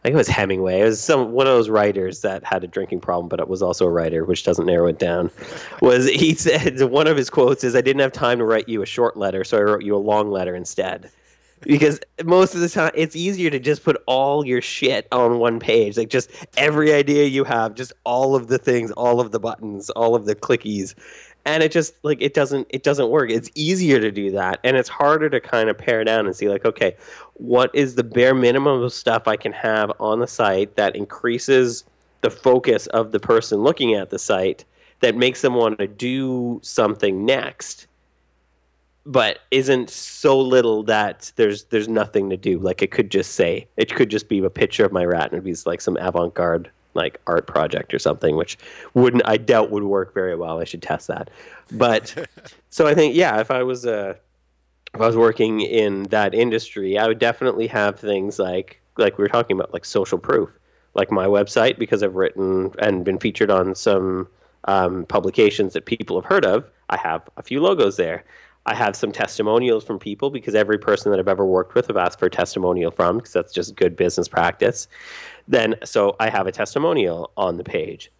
I 0.00 0.02
think 0.02 0.14
it 0.14 0.16
was 0.16 0.28
Hemingway. 0.28 0.80
It 0.80 0.84
was 0.84 1.00
some 1.00 1.32
one 1.32 1.46
of 1.46 1.52
those 1.52 1.68
writers 1.68 2.22
that 2.22 2.42
had 2.42 2.64
a 2.64 2.66
drinking 2.66 3.00
problem, 3.00 3.28
but 3.28 3.38
it 3.38 3.48
was 3.48 3.62
also 3.62 3.86
a 3.86 3.90
writer, 3.90 4.24
which 4.24 4.44
doesn't 4.44 4.66
narrow 4.66 4.88
it 4.88 4.98
down. 4.98 5.30
Was 5.80 6.08
he 6.08 6.34
said 6.34 6.82
one 6.82 7.06
of 7.06 7.16
his 7.16 7.30
quotes 7.30 7.62
is, 7.62 7.76
"I 7.76 7.80
didn't 7.80 8.00
have 8.00 8.12
time 8.12 8.38
to 8.38 8.44
write 8.44 8.68
you 8.68 8.82
a 8.82 8.86
short 8.86 9.16
letter, 9.16 9.44
so 9.44 9.58
I 9.58 9.62
wrote 9.62 9.84
you 9.84 9.94
a 9.94 9.98
long 9.98 10.30
letter 10.30 10.56
instead." 10.56 11.10
because 11.62 11.98
most 12.24 12.54
of 12.54 12.60
the 12.60 12.68
time 12.68 12.90
it's 12.94 13.16
easier 13.16 13.50
to 13.50 13.58
just 13.58 13.82
put 13.82 14.00
all 14.06 14.46
your 14.46 14.60
shit 14.60 15.08
on 15.10 15.38
one 15.38 15.58
page 15.58 15.96
like 15.96 16.08
just 16.08 16.30
every 16.56 16.92
idea 16.92 17.26
you 17.26 17.44
have 17.44 17.74
just 17.74 17.92
all 18.04 18.34
of 18.34 18.46
the 18.46 18.58
things 18.58 18.90
all 18.92 19.20
of 19.20 19.32
the 19.32 19.40
buttons 19.40 19.90
all 19.90 20.14
of 20.14 20.24
the 20.24 20.34
clickies 20.34 20.94
and 21.48 21.62
it 21.62 21.72
just 21.72 21.94
like 22.02 22.20
it 22.20 22.34
doesn't 22.34 22.66
it 22.70 22.82
doesn't 22.82 23.08
work. 23.08 23.30
It's 23.30 23.50
easier 23.54 23.98
to 24.00 24.10
do 24.10 24.30
that 24.32 24.60
and 24.62 24.76
it's 24.76 24.88
harder 24.88 25.30
to 25.30 25.40
kind 25.40 25.70
of 25.70 25.78
pare 25.78 26.04
down 26.04 26.26
and 26.26 26.36
see 26.36 26.48
like 26.48 26.64
okay 26.64 26.96
what 27.34 27.74
is 27.74 27.94
the 27.94 28.04
bare 28.04 28.34
minimum 28.34 28.82
of 28.82 28.92
stuff 28.92 29.26
i 29.26 29.36
can 29.36 29.52
have 29.52 29.92
on 29.98 30.18
the 30.20 30.26
site 30.26 30.76
that 30.76 30.94
increases 30.94 31.84
the 32.20 32.30
focus 32.30 32.86
of 32.88 33.12
the 33.12 33.20
person 33.20 33.60
looking 33.60 33.94
at 33.94 34.10
the 34.10 34.18
site 34.18 34.64
that 35.00 35.16
makes 35.16 35.40
them 35.40 35.54
want 35.54 35.78
to 35.78 35.86
do 35.86 36.60
something 36.62 37.24
next 37.24 37.86
but 39.06 39.38
isn't 39.50 39.88
so 39.88 40.38
little 40.38 40.82
that 40.82 41.32
there's 41.36 41.64
there's 41.64 41.88
nothing 41.88 42.28
to 42.28 42.36
do. 42.36 42.58
Like 42.58 42.82
it 42.82 42.90
could 42.90 43.10
just 43.10 43.32
say 43.32 43.66
it 43.78 43.94
could 43.94 44.10
just 44.10 44.28
be 44.28 44.38
a 44.44 44.50
picture 44.50 44.84
of 44.84 44.92
my 44.92 45.02
rat 45.02 45.24
and 45.24 45.32
it'd 45.32 45.44
be 45.44 45.54
like 45.64 45.80
some 45.80 45.96
avant-garde 45.96 46.70
like 46.98 47.20
art 47.26 47.46
project 47.46 47.94
or 47.94 47.98
something, 47.98 48.36
which 48.36 48.58
wouldn't 48.94 49.22
I 49.24 49.38
doubt 49.38 49.70
would 49.70 49.84
work 49.84 50.12
very 50.12 50.36
well. 50.36 50.60
I 50.60 50.64
should 50.64 50.82
test 50.82 51.08
that. 51.08 51.30
But 51.72 52.28
so 52.68 52.86
I 52.86 52.94
think 52.94 53.14
yeah, 53.14 53.40
if 53.40 53.50
I 53.50 53.62
was 53.62 53.86
uh, 53.86 54.14
if 54.94 55.00
I 55.00 55.06
was 55.06 55.16
working 55.16 55.60
in 55.60 56.04
that 56.04 56.34
industry, 56.34 56.98
I 56.98 57.06
would 57.06 57.18
definitely 57.18 57.66
have 57.68 57.98
things 57.98 58.38
like 58.38 58.80
like 58.96 59.16
we 59.16 59.22
were 59.22 59.28
talking 59.28 59.56
about 59.56 59.72
like 59.72 59.84
social 59.84 60.18
proof, 60.18 60.58
like 60.94 61.10
my 61.10 61.26
website 61.26 61.78
because 61.78 62.02
I've 62.02 62.16
written 62.16 62.72
and 62.78 63.04
been 63.04 63.18
featured 63.18 63.50
on 63.50 63.74
some 63.74 64.28
um, 64.64 65.06
publications 65.06 65.72
that 65.72 65.86
people 65.86 66.20
have 66.20 66.28
heard 66.28 66.44
of. 66.44 66.68
I 66.90 66.96
have 66.96 67.28
a 67.36 67.42
few 67.42 67.60
logos 67.60 67.96
there. 67.96 68.24
I 68.68 68.74
have 68.74 68.94
some 68.94 69.12
testimonials 69.12 69.82
from 69.82 69.98
people 69.98 70.28
because 70.28 70.54
every 70.54 70.76
person 70.76 71.10
that 71.10 71.18
I've 71.18 71.26
ever 71.26 71.46
worked 71.46 71.74
with 71.74 71.86
have 71.86 71.96
asked 71.96 72.18
for 72.18 72.26
a 72.26 72.30
testimonial 72.30 72.90
from 72.90 73.16
because 73.16 73.32
that's 73.32 73.50
just 73.50 73.74
good 73.76 73.96
business 73.96 74.28
practice. 74.28 74.88
Then, 75.48 75.76
so 75.84 76.16
I 76.20 76.28
have 76.28 76.46
a 76.46 76.52
testimonial 76.52 77.32
on 77.38 77.56
the 77.56 77.64
page. 77.64 78.12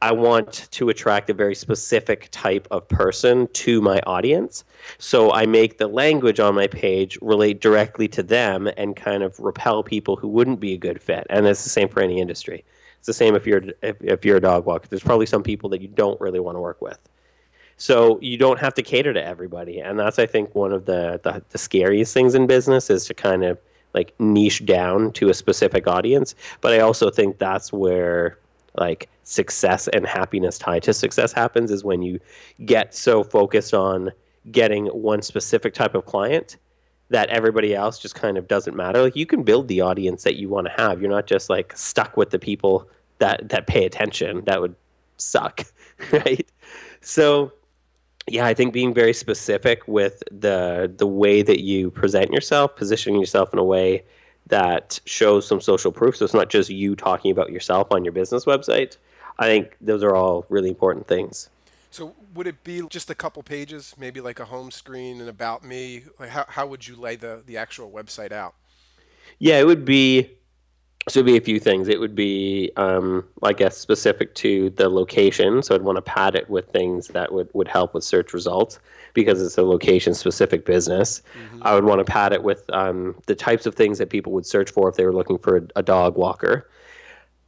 I 0.00 0.10
want 0.10 0.66
to 0.72 0.88
attract 0.88 1.30
a 1.30 1.34
very 1.34 1.54
specific 1.54 2.26
type 2.32 2.66
of 2.72 2.88
person 2.88 3.46
to 3.52 3.80
my 3.80 4.00
audience. 4.00 4.64
So 4.98 5.30
I 5.30 5.46
make 5.46 5.78
the 5.78 5.86
language 5.86 6.40
on 6.40 6.56
my 6.56 6.66
page 6.66 7.16
relate 7.22 7.60
directly 7.60 8.08
to 8.08 8.24
them 8.24 8.68
and 8.76 8.96
kind 8.96 9.22
of 9.22 9.38
repel 9.38 9.84
people 9.84 10.16
who 10.16 10.26
wouldn't 10.26 10.58
be 10.58 10.72
a 10.72 10.78
good 10.78 11.00
fit. 11.00 11.28
And 11.30 11.46
it's 11.46 11.62
the 11.62 11.70
same 11.70 11.88
for 11.88 12.02
any 12.02 12.20
industry. 12.20 12.64
It's 12.98 13.06
the 13.06 13.12
same 13.12 13.36
if 13.36 13.46
you're 13.46 13.62
if, 13.82 14.02
if 14.02 14.24
you're 14.24 14.38
a 14.38 14.40
dog 14.40 14.66
walker. 14.66 14.88
There's 14.88 15.04
probably 15.04 15.26
some 15.26 15.44
people 15.44 15.70
that 15.70 15.80
you 15.80 15.86
don't 15.86 16.20
really 16.20 16.40
want 16.40 16.56
to 16.56 16.60
work 16.60 16.82
with. 16.82 16.98
So 17.82 18.20
you 18.22 18.36
don't 18.36 18.60
have 18.60 18.74
to 18.74 18.82
cater 18.84 19.12
to 19.12 19.20
everybody, 19.20 19.80
and 19.80 19.98
that's 19.98 20.20
I 20.20 20.24
think 20.24 20.54
one 20.54 20.72
of 20.72 20.84
the, 20.84 21.20
the, 21.24 21.42
the 21.48 21.58
scariest 21.58 22.14
things 22.14 22.36
in 22.36 22.46
business 22.46 22.90
is 22.90 23.06
to 23.06 23.14
kind 23.14 23.42
of 23.42 23.58
like 23.92 24.14
niche 24.20 24.64
down 24.64 25.10
to 25.14 25.30
a 25.30 25.34
specific 25.34 25.88
audience. 25.88 26.36
But 26.60 26.74
I 26.74 26.78
also 26.78 27.10
think 27.10 27.40
that's 27.40 27.72
where 27.72 28.38
like 28.78 29.08
success 29.24 29.88
and 29.88 30.06
happiness 30.06 30.58
tied 30.58 30.84
to 30.84 30.94
success 30.94 31.32
happens 31.32 31.72
is 31.72 31.82
when 31.82 32.02
you 32.02 32.20
get 32.64 32.94
so 32.94 33.24
focused 33.24 33.74
on 33.74 34.12
getting 34.52 34.86
one 34.86 35.20
specific 35.20 35.74
type 35.74 35.96
of 35.96 36.06
client 36.06 36.58
that 37.10 37.30
everybody 37.30 37.74
else 37.74 37.98
just 37.98 38.14
kind 38.14 38.38
of 38.38 38.46
doesn't 38.46 38.76
matter. 38.76 39.02
Like 39.02 39.16
you 39.16 39.26
can 39.26 39.42
build 39.42 39.66
the 39.66 39.80
audience 39.80 40.22
that 40.22 40.36
you 40.36 40.48
want 40.48 40.68
to 40.68 40.72
have. 40.80 41.00
You're 41.02 41.10
not 41.10 41.26
just 41.26 41.50
like 41.50 41.76
stuck 41.76 42.16
with 42.16 42.30
the 42.30 42.38
people 42.38 42.88
that 43.18 43.48
that 43.48 43.66
pay 43.66 43.84
attention. 43.84 44.44
That 44.44 44.60
would 44.60 44.76
suck, 45.16 45.64
right? 46.12 46.48
So 47.00 47.52
yeah, 48.28 48.46
I 48.46 48.54
think 48.54 48.72
being 48.72 48.94
very 48.94 49.12
specific 49.12 49.86
with 49.88 50.22
the 50.30 50.92
the 50.96 51.06
way 51.06 51.42
that 51.42 51.60
you 51.60 51.90
present 51.90 52.30
yourself, 52.30 52.76
positioning 52.76 53.20
yourself 53.20 53.52
in 53.52 53.58
a 53.58 53.64
way 53.64 54.04
that 54.46 55.00
shows 55.04 55.46
some 55.46 55.60
social 55.60 55.92
proof. 55.92 56.16
So 56.16 56.24
it's 56.24 56.34
not 56.34 56.50
just 56.50 56.70
you 56.70 56.94
talking 56.94 57.30
about 57.30 57.50
yourself 57.50 57.90
on 57.90 58.04
your 58.04 58.12
business 58.12 58.44
website. 58.44 58.96
I 59.38 59.46
think 59.46 59.76
those 59.80 60.02
are 60.02 60.14
all 60.14 60.46
really 60.48 60.68
important 60.68 61.08
things. 61.08 61.48
So 61.90 62.14
would 62.34 62.46
it 62.46 62.64
be 62.64 62.82
just 62.88 63.10
a 63.10 63.14
couple 63.14 63.42
pages, 63.42 63.94
maybe 63.98 64.20
like 64.20 64.40
a 64.40 64.46
home 64.46 64.70
screen 64.70 65.20
and 65.20 65.28
about 65.28 65.64
me? 65.64 66.04
Like 66.18 66.30
how 66.30 66.44
how 66.48 66.66
would 66.66 66.86
you 66.86 66.96
lay 66.96 67.16
the 67.16 67.42
the 67.44 67.56
actual 67.56 67.90
website 67.90 68.32
out? 68.32 68.54
Yeah, 69.38 69.58
it 69.58 69.66
would 69.66 69.84
be 69.84 70.30
so 71.08 71.18
it'd 71.18 71.26
be 71.26 71.36
a 71.36 71.40
few 71.40 71.58
things. 71.58 71.88
It 71.88 71.98
would 71.98 72.14
be, 72.14 72.70
um, 72.76 73.24
I 73.42 73.52
guess, 73.52 73.76
specific 73.76 74.34
to 74.36 74.70
the 74.70 74.88
location. 74.88 75.62
So 75.62 75.74
I'd 75.74 75.82
want 75.82 75.96
to 75.96 76.02
pad 76.02 76.36
it 76.36 76.48
with 76.48 76.68
things 76.68 77.08
that 77.08 77.32
would, 77.32 77.48
would 77.54 77.66
help 77.66 77.92
with 77.92 78.04
search 78.04 78.32
results 78.32 78.78
because 79.12 79.42
it's 79.42 79.58
a 79.58 79.62
location 79.62 80.14
specific 80.14 80.64
business. 80.64 81.22
Mm-hmm. 81.36 81.62
I 81.62 81.74
would 81.74 81.84
want 81.84 81.98
to 81.98 82.04
pad 82.04 82.32
it 82.32 82.44
with 82.44 82.70
um, 82.72 83.16
the 83.26 83.34
types 83.34 83.66
of 83.66 83.74
things 83.74 83.98
that 83.98 84.10
people 84.10 84.32
would 84.32 84.46
search 84.46 84.70
for 84.70 84.88
if 84.88 84.94
they 84.94 85.04
were 85.04 85.12
looking 85.12 85.38
for 85.38 85.56
a, 85.56 85.62
a 85.76 85.82
dog 85.82 86.16
walker. 86.16 86.68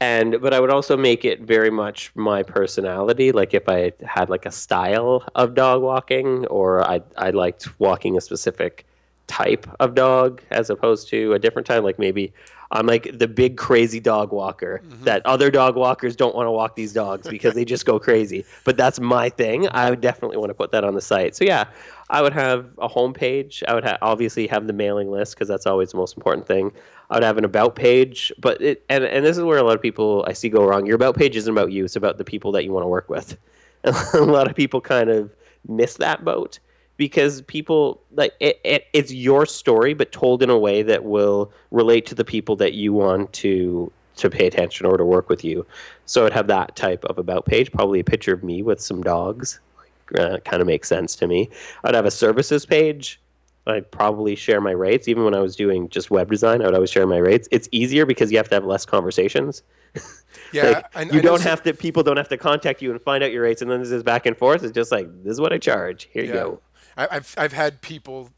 And 0.01 0.43
but 0.43 0.53
I 0.53 0.59
would 0.59 0.71
also 0.71 0.97
make 0.97 1.25
it 1.25 1.43
very 1.43 1.71
much 1.71 2.11
my 2.17 2.43
personality. 2.43 3.31
Like 3.31 3.55
if 3.55 3.69
I 3.69 3.93
had 4.05 4.29
like 4.29 4.45
a 4.45 4.51
style 4.51 5.27
of 5.37 5.55
dog 5.55 5.81
walking, 5.83 6.45
or 6.47 6.87
I 6.87 7.01
I 7.17 7.31
liked 7.31 7.69
walking 7.79 8.17
a 8.17 8.21
specific 8.21 8.85
type 9.29 9.67
of 9.81 9.95
dog 9.95 10.43
as 10.51 10.69
opposed 10.69 11.09
to 11.09 11.33
a 11.33 11.39
different 11.39 11.67
type. 11.67 11.85
Like 11.85 11.99
maybe 11.99 12.33
I'm 12.75 12.87
like 12.87 13.19
the 13.19 13.29
big 13.29 13.57
crazy 13.57 14.01
dog 14.01 14.33
walker 14.33 14.83
mm-hmm. 14.85 15.05
that 15.05 15.25
other 15.25 15.51
dog 15.51 15.77
walkers 15.77 16.17
don't 16.17 16.35
want 16.35 16.49
to 16.49 16.51
walk 16.51 16.75
these 16.75 16.93
dogs 16.93 17.29
because 17.29 17.55
they 17.55 17.65
just 17.65 17.87
go 17.87 18.01
crazy. 18.01 18.45
But 18.65 18.77
that's 18.77 18.99
my 18.99 19.29
thing. 19.29 19.69
I 19.69 19.91
would 19.91 20.01
definitely 20.01 20.39
want 20.39 20.51
to 20.51 20.55
put 20.55 20.73
that 20.73 20.83
on 20.83 20.95
the 20.95 21.01
site. 21.01 21.37
So 21.37 21.45
yeah, 21.45 21.67
I 22.11 22.21
would 22.21 22.33
have 22.33 22.77
a 22.79 22.89
homepage. 22.89 23.63
I 23.69 23.75
would 23.75 23.85
ha- 23.85 23.99
obviously 24.03 24.49
have 24.49 24.67
the 24.67 24.73
mailing 24.73 25.11
list 25.11 25.37
because 25.37 25.47
that's 25.47 25.67
always 25.67 25.93
the 25.93 25.99
most 25.99 26.17
important 26.17 26.49
thing. 26.49 26.73
I 27.11 27.17
would 27.17 27.23
have 27.23 27.39
an 27.39 27.45
about 27.45 27.77
page, 27.77 28.33
but 28.39 28.61
it 28.61 28.85
and 28.89 29.05
and 29.05 29.25
this 29.25 29.39
is 29.39 29.45
where 29.45 29.59
a 29.59 29.63
lot 29.63 29.77
of 29.77 29.83
people 29.83 30.25
I 30.27 30.33
see 30.33 30.49
go 30.49 30.65
wrong. 30.67 30.85
Your 30.85 30.97
about 30.97 31.17
page 31.17 31.37
isn't 31.37 31.53
about 31.53 31.71
you; 31.71 31.85
it's 31.85 31.97
about 31.97 32.19
the 32.19 32.25
people 32.25 32.51
that 32.53 32.65
you 32.65 32.73
want 32.73 32.83
to 32.83 32.89
work 32.89 33.09
with. 33.09 33.37
And 33.85 33.95
a 34.15 34.25
lot 34.25 34.49
of 34.49 34.57
people 34.57 34.81
kind 34.81 35.11
of 35.11 35.31
miss 35.69 35.95
that 35.99 36.25
boat 36.25 36.59
because 36.97 37.43
people 37.43 38.01
like 38.13 38.35
it, 38.41 38.61
it, 38.65 38.87
it's 38.93 39.13
your 39.13 39.47
story 39.47 39.95
but 39.95 40.13
told 40.13 40.43
in 40.43 40.51
a 40.51 40.59
way 40.59 40.83
that 40.83 41.05
will 41.05 41.51
relate 41.71 42.07
to 42.07 42.15
the 42.15 42.25
people 42.25 42.57
that 42.57 42.75
you 42.75 42.93
want 42.93 43.33
to 43.33 43.91
to 44.17 44.31
pay 44.31 44.47
attention 44.47 44.87
or 44.87 44.97
to 44.97 45.05
work 45.05 45.29
with 45.29 45.45
you 45.45 45.67
so 46.07 46.25
i'd 46.27 46.33
have 46.33 46.47
that 46.47 46.77
type 46.77 47.05
of 47.07 47.19
about 47.19 47.45
page 47.47 47.73
probably 47.73 48.01
a 48.01 48.05
picture 48.05 48.33
of 48.33 48.45
me 48.45 48.63
with 48.63 48.81
some 48.81 49.03
dogs 49.03 49.61
uh, 50.19 50.39
kind 50.45 50.61
of 50.61 50.67
makes 50.67 50.89
sense 50.89 51.17
to 51.17 51.27
me 51.27 51.49
i'd 51.85 51.95
have 51.95 52.07
a 52.07 52.11
services 52.11 52.65
page 52.65 53.21
i'd 53.67 53.91
probably 53.91 54.37
share 54.37 54.61
my 54.61 54.71
rates 54.71 55.09
even 55.09 55.25
when 55.25 55.35
i 55.35 55.41
was 55.41 55.57
doing 55.57 55.89
just 55.89 56.11
web 56.11 56.31
design 56.31 56.63
i 56.63 56.67
would 56.67 56.75
always 56.75 56.91
share 56.91 57.07
my 57.07 57.17
rates 57.17 57.49
it's 57.51 57.69
easier 57.73 58.07
because 58.07 58.31
you 58.31 58.37
have 58.37 58.49
to 58.49 58.55
have 58.55 58.65
less 58.65 58.87
conversations 58.87 59.63
Yeah, 60.53 60.69
like, 60.71 60.97
I, 60.97 61.03
you 61.03 61.19
I 61.19 61.23
don't 61.23 61.43
have 61.43 61.63
to. 61.65 61.75
People 61.75 62.03
don't 62.03 62.17
have 62.17 62.29
to 62.29 62.37
contact 62.37 62.81
you 62.81 62.93
and 62.93 63.03
find 63.03 63.25
out 63.25 63.33
your 63.33 63.43
rates, 63.43 63.61
and 63.61 63.71
then 63.71 63.81
this 63.81 63.91
is 63.91 64.05
back 64.05 64.25
and 64.25 64.37
forth. 64.37 64.63
It's 64.63 64.73
just 64.73 64.93
like 64.93 65.09
this 65.25 65.33
is 65.33 65.41
what 65.41 65.53
I 65.53 65.59
charge. 65.59 66.09
Here 66.13 66.23
yeah. 66.23 66.29
you 66.29 66.35
go. 66.35 66.61
I've 66.97 67.35
I've 67.37 67.53
had 67.53 67.81
people 67.81 68.31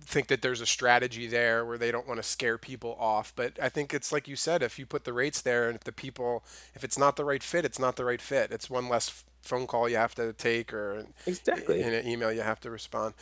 think 0.00 0.28
that 0.28 0.42
there's 0.42 0.60
a 0.60 0.66
strategy 0.66 1.26
there 1.26 1.64
where 1.64 1.78
they 1.78 1.90
don't 1.90 2.06
want 2.06 2.18
to 2.18 2.22
scare 2.22 2.58
people 2.58 2.96
off 3.00 3.32
but 3.34 3.56
i 3.62 3.70
think 3.70 3.94
it's 3.94 4.12
like 4.12 4.28
you 4.28 4.36
said 4.36 4.62
if 4.62 4.78
you 4.78 4.84
put 4.84 5.04
the 5.04 5.12
rates 5.12 5.40
there 5.40 5.68
and 5.68 5.76
if 5.76 5.84
the 5.84 5.92
people 5.92 6.44
if 6.74 6.84
it's 6.84 6.98
not 6.98 7.16
the 7.16 7.24
right 7.24 7.42
fit 7.42 7.64
it's 7.64 7.78
not 7.78 7.96
the 7.96 8.04
right 8.04 8.20
fit. 8.20 8.50
It's 8.50 8.68
one 8.68 8.88
less 8.88 9.24
phone 9.42 9.66
call 9.66 9.88
you 9.88 9.96
have 9.96 10.14
to 10.14 10.32
take 10.34 10.72
or 10.72 11.04
exactly. 11.26 11.82
in 11.82 11.92
an 11.92 12.06
email 12.06 12.32
you 12.32 12.42
have 12.42 12.60
to 12.60 12.70
respond. 12.70 13.14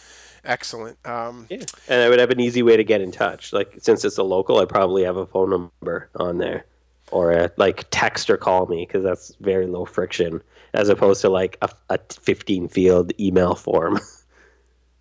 Excellent. 0.45 0.99
Um, 1.07 1.47
yeah. 1.49 1.63
And 1.89 2.03
i 2.03 2.09
would 2.09 2.19
have 2.19 2.31
an 2.31 2.41
easy 2.41 2.63
way 2.63 2.77
to 2.77 2.85
get 2.85 3.01
in 3.01 3.11
touch. 3.11 3.53
Like 3.53 3.75
since 3.79 4.05
it's 4.05 4.19
a 4.19 4.23
local 4.23 4.59
i 4.59 4.65
probably 4.65 5.05
have 5.05 5.17
a 5.17 5.27
phone 5.27 5.51
number 5.51 6.11
on 6.17 6.39
there 6.39 6.67
or 7.11 7.33
a, 7.33 7.51
like 7.57 7.87
text 7.91 8.31
or 8.31 8.37
call 8.37 8.67
me 8.67 8.87
because 8.87 9.03
that's 9.03 9.35
very 9.41 9.67
low 9.67 9.85
friction 9.85 10.43
as 10.75 10.89
opposed 10.89 11.21
to 11.21 11.29
like 11.29 11.57
a, 11.63 11.69
a 11.89 11.99
15 12.11 12.69
field 12.69 13.13
email 13.19 13.55
form 13.55 13.99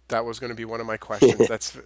that 0.09 0.25
was 0.25 0.39
going 0.39 0.49
to 0.49 0.55
be 0.55 0.65
one 0.65 0.79
of 0.79 0.87
my 0.87 0.97
questions. 0.97 1.47
That's 1.47 1.77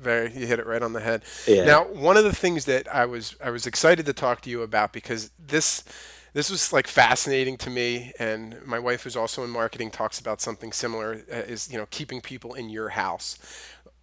very 0.00 0.32
you 0.32 0.46
hit 0.46 0.58
it 0.58 0.66
right 0.66 0.82
on 0.82 0.92
the 0.92 1.00
head. 1.00 1.22
Yeah. 1.46 1.64
Now, 1.64 1.84
one 1.84 2.16
of 2.16 2.24
the 2.24 2.34
things 2.34 2.64
that 2.64 2.92
I 2.92 3.04
was 3.04 3.36
I 3.42 3.50
was 3.50 3.66
excited 3.66 4.06
to 4.06 4.12
talk 4.12 4.40
to 4.42 4.50
you 4.50 4.62
about 4.62 4.92
because 4.92 5.30
this 5.38 5.84
this 6.32 6.50
was 6.50 6.72
like 6.72 6.86
fascinating 6.86 7.56
to 7.58 7.70
me 7.70 8.12
and 8.18 8.64
my 8.64 8.78
wife 8.78 9.02
who's 9.02 9.16
also 9.16 9.42
in 9.44 9.50
marketing 9.50 9.90
talks 9.90 10.18
about 10.18 10.40
something 10.40 10.72
similar 10.72 11.22
uh, 11.30 11.36
is 11.36 11.70
you 11.70 11.78
know 11.78 11.86
keeping 11.90 12.20
people 12.20 12.54
in 12.54 12.70
your 12.70 12.90
house. 12.90 13.38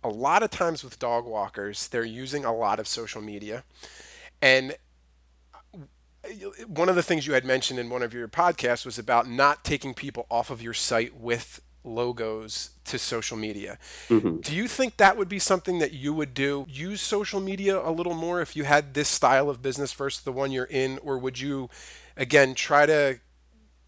A 0.04 0.10
lot 0.10 0.44
of 0.44 0.52
times 0.52 0.84
with 0.84 1.00
dog 1.00 1.26
walkers, 1.26 1.88
they're 1.88 2.06
using 2.06 2.46
a 2.46 2.56
lot 2.56 2.80
of 2.80 2.88
social 2.88 3.22
media. 3.22 3.64
And 4.42 4.76
uh, 5.74 6.30
one 6.68 6.88
of 6.88 6.96
the 6.96 7.04
things 7.04 7.26
you 7.26 7.34
had 7.34 7.44
mentioned 7.44 7.80
in 7.80 7.90
one 7.90 8.04
of 8.04 8.14
your 8.14 8.28
podcasts 8.28 8.86
was 8.86 9.00
about 9.00 9.28
not 9.28 9.64
taking 9.64 9.94
people 9.94 10.28
off 10.30 10.52
of 10.52 10.62
your 10.62 10.76
site 10.76 11.16
with 11.16 11.62
logos 11.88 12.72
to 12.86 13.00
social 13.00 13.38
media. 13.38 13.78
Mm-hmm. 14.10 14.38
Do 14.38 14.56
you 14.56 14.68
think 14.68 14.98
that 14.98 15.18
would 15.18 15.30
be 15.30 15.40
something 15.40 15.80
that 15.80 15.94
you 15.94 16.14
would 16.14 16.34
do? 16.34 16.66
Use 16.70 17.02
social 17.02 17.40
media 17.40 17.80
a 17.80 17.92
little 17.92 18.14
more 18.14 18.42
if 18.42 18.56
you 18.56 18.64
had 18.64 18.94
this 18.94 19.10
style 19.10 19.50
of 19.50 19.62
business 19.62 19.94
versus 19.94 20.24
the 20.24 20.32
one 20.32 20.52
you're 20.52 20.66
in, 20.66 21.00
or 21.00 21.18
would 21.18 21.40
you, 21.40 21.70
again, 22.16 22.54
try 22.56 22.86
to 22.86 23.20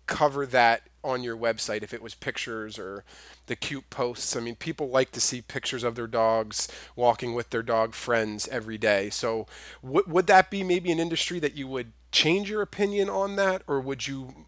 cover 0.08 0.46
that 0.46 0.84
on 1.04 1.24
your 1.24 1.38
website 1.38 1.84
if 1.84 1.94
it 1.94 2.02
was 2.02 2.16
pictures 2.16 2.80
or 2.80 3.04
the 3.48 3.56
cute 3.56 3.90
posts? 3.90 4.36
I 4.36 4.40
mean, 4.40 4.56
people 4.56 4.90
like 4.90 5.12
to 5.12 5.22
see 5.22 5.42
pictures 5.42 5.84
of 5.84 5.96
their 5.96 6.08
dogs 6.08 6.68
walking 6.96 7.34
with 7.34 7.52
their 7.52 7.64
dog 7.64 7.94
friends 7.94 8.48
every 8.50 8.78
day. 8.78 9.10
So, 9.10 9.48
w- 9.84 10.06
would 10.08 10.28
that 10.28 10.50
be 10.50 10.64
maybe 10.64 10.92
an 10.92 11.00
industry 11.00 11.40
that 11.40 11.56
you 11.56 11.68
would 11.68 11.94
change 12.12 12.50
your 12.50 12.62
opinion 12.62 13.10
on 13.10 13.36
that, 13.36 13.62
or 13.68 13.80
would 13.80 14.08
you? 14.08 14.46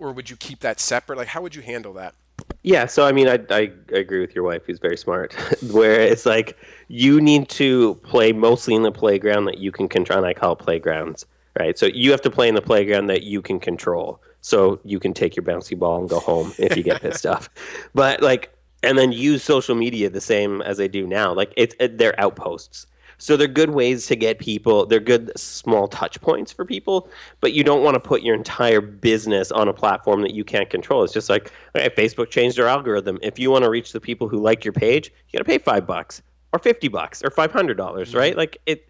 Or 0.00 0.10
would 0.10 0.30
you 0.30 0.36
keep 0.36 0.60
that 0.60 0.80
separate? 0.80 1.16
Like, 1.16 1.28
how 1.28 1.42
would 1.42 1.54
you 1.54 1.62
handle 1.62 1.92
that? 1.92 2.16
Yeah, 2.62 2.86
so 2.86 3.06
I 3.06 3.12
mean, 3.12 3.28
I, 3.28 3.38
I 3.50 3.70
agree 3.92 4.20
with 4.20 4.34
your 4.34 4.44
wife, 4.44 4.62
who's 4.66 4.80
very 4.80 4.96
smart. 4.96 5.34
where 5.70 6.00
it's 6.00 6.26
like 6.26 6.56
you 6.88 7.20
need 7.20 7.48
to 7.50 7.94
play 7.96 8.32
mostly 8.32 8.74
in 8.74 8.82
the 8.82 8.92
playground 8.92 9.44
that 9.44 9.58
you 9.58 9.70
can 9.70 9.88
control. 9.88 10.18
And 10.18 10.26
I 10.26 10.34
call 10.34 10.54
it 10.54 10.58
playgrounds, 10.58 11.26
right? 11.58 11.78
So 11.78 11.86
you 11.86 12.10
have 12.10 12.22
to 12.22 12.30
play 12.30 12.48
in 12.48 12.54
the 12.54 12.62
playground 12.62 13.06
that 13.06 13.22
you 13.22 13.40
can 13.40 13.60
control. 13.60 14.20
So 14.40 14.80
you 14.84 15.00
can 15.00 15.12
take 15.12 15.36
your 15.36 15.44
bouncy 15.44 15.78
ball 15.78 15.98
and 15.98 16.08
go 16.08 16.20
home 16.20 16.52
if 16.58 16.76
you 16.76 16.82
get 16.82 17.00
pissed 17.02 17.26
off. 17.26 17.48
But 17.94 18.20
like, 18.22 18.52
and 18.82 18.98
then 18.98 19.10
use 19.10 19.42
social 19.42 19.74
media 19.74 20.10
the 20.10 20.20
same 20.20 20.60
as 20.62 20.76
they 20.76 20.88
do 20.88 21.06
now. 21.06 21.32
Like 21.32 21.52
it's 21.56 21.74
it, 21.80 21.98
they're 21.98 22.18
outposts. 22.20 22.86
So 23.18 23.36
they're 23.36 23.48
good 23.48 23.70
ways 23.70 24.06
to 24.06 24.16
get 24.16 24.38
people. 24.38 24.86
They're 24.86 25.00
good 25.00 25.32
small 25.38 25.88
touch 25.88 26.20
points 26.20 26.52
for 26.52 26.64
people, 26.64 27.08
but 27.40 27.52
you 27.52 27.64
don't 27.64 27.82
want 27.82 27.94
to 27.94 28.00
put 28.00 28.22
your 28.22 28.34
entire 28.34 28.80
business 28.80 29.50
on 29.50 29.68
a 29.68 29.72
platform 29.72 30.22
that 30.22 30.34
you 30.34 30.44
can't 30.44 30.68
control. 30.68 31.04
It's 31.04 31.12
just 31.12 31.30
like 31.30 31.52
okay, 31.74 31.88
Facebook 31.90 32.30
changed 32.30 32.58
their 32.58 32.68
algorithm. 32.68 33.18
If 33.22 33.38
you 33.38 33.50
want 33.50 33.64
to 33.64 33.70
reach 33.70 33.92
the 33.92 34.00
people 34.00 34.28
who 34.28 34.38
like 34.38 34.64
your 34.64 34.72
page, 34.72 35.12
you 35.28 35.38
got 35.38 35.44
to 35.44 35.50
pay 35.50 35.58
five 35.58 35.86
bucks 35.86 36.22
or 36.52 36.58
fifty 36.58 36.88
bucks 36.88 37.22
or 37.24 37.30
five 37.30 37.52
hundred 37.52 37.76
dollars, 37.76 38.10
mm-hmm. 38.10 38.18
right? 38.18 38.36
Like 38.36 38.58
it. 38.66 38.88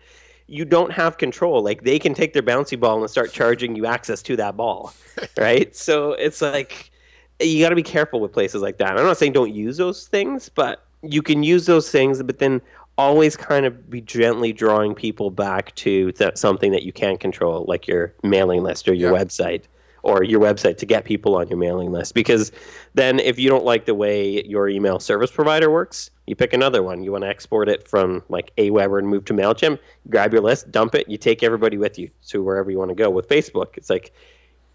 You 0.48 0.64
don't 0.64 0.92
have 0.92 1.18
control. 1.18 1.60
Like 1.60 1.82
they 1.82 1.98
can 1.98 2.14
take 2.14 2.32
their 2.32 2.42
bouncy 2.42 2.78
ball 2.78 3.00
and 3.00 3.10
start 3.10 3.32
charging 3.32 3.74
you 3.74 3.84
access 3.84 4.22
to 4.22 4.36
that 4.36 4.56
ball, 4.56 4.92
right? 5.36 5.74
So 5.74 6.12
it's 6.12 6.40
like 6.40 6.92
you 7.40 7.62
got 7.62 7.70
to 7.70 7.76
be 7.76 7.82
careful 7.82 8.20
with 8.20 8.32
places 8.32 8.62
like 8.62 8.78
that. 8.78 8.96
I'm 8.96 9.04
not 9.04 9.16
saying 9.16 9.32
don't 9.32 9.52
use 9.52 9.76
those 9.76 10.06
things, 10.06 10.48
but 10.48 10.86
you 11.02 11.22
can 11.22 11.42
use 11.42 11.66
those 11.66 11.90
things, 11.90 12.22
but 12.22 12.38
then 12.38 12.60
always 12.98 13.36
kind 13.36 13.66
of 13.66 13.90
be 13.90 14.00
gently 14.00 14.52
drawing 14.52 14.94
people 14.94 15.30
back 15.30 15.74
to 15.76 16.12
th- 16.12 16.36
something 16.36 16.72
that 16.72 16.82
you 16.82 16.92
can 16.92 17.16
control, 17.16 17.64
like 17.68 17.86
your 17.86 18.14
mailing 18.22 18.62
list 18.62 18.88
or 18.88 18.94
your 18.94 19.12
yeah. 19.12 19.22
website 19.22 19.64
or 20.02 20.22
your 20.22 20.40
website 20.40 20.76
to 20.78 20.86
get 20.86 21.04
people 21.04 21.34
on 21.34 21.48
your 21.48 21.58
mailing 21.58 21.90
list. 21.90 22.14
Because 22.14 22.52
then, 22.94 23.18
if 23.18 23.38
you 23.38 23.50
don't 23.50 23.64
like 23.64 23.86
the 23.86 23.94
way 23.94 24.44
your 24.44 24.68
email 24.68 25.00
service 25.00 25.32
provider 25.32 25.70
works, 25.70 26.10
you 26.26 26.36
pick 26.36 26.52
another 26.52 26.82
one. 26.82 27.02
You 27.02 27.12
want 27.12 27.24
to 27.24 27.28
export 27.28 27.68
it 27.68 27.86
from 27.88 28.22
like 28.28 28.54
Aweber 28.56 29.00
and 29.00 29.08
move 29.08 29.24
to 29.26 29.34
Mailchimp. 29.34 29.78
Grab 30.08 30.32
your 30.32 30.42
list, 30.42 30.70
dump 30.70 30.94
it. 30.94 31.08
You 31.08 31.18
take 31.18 31.42
everybody 31.42 31.76
with 31.76 31.98
you 31.98 32.10
to 32.28 32.42
wherever 32.42 32.70
you 32.70 32.78
want 32.78 32.90
to 32.90 32.94
go. 32.94 33.10
With 33.10 33.28
Facebook, 33.28 33.76
it's 33.76 33.90
like 33.90 34.12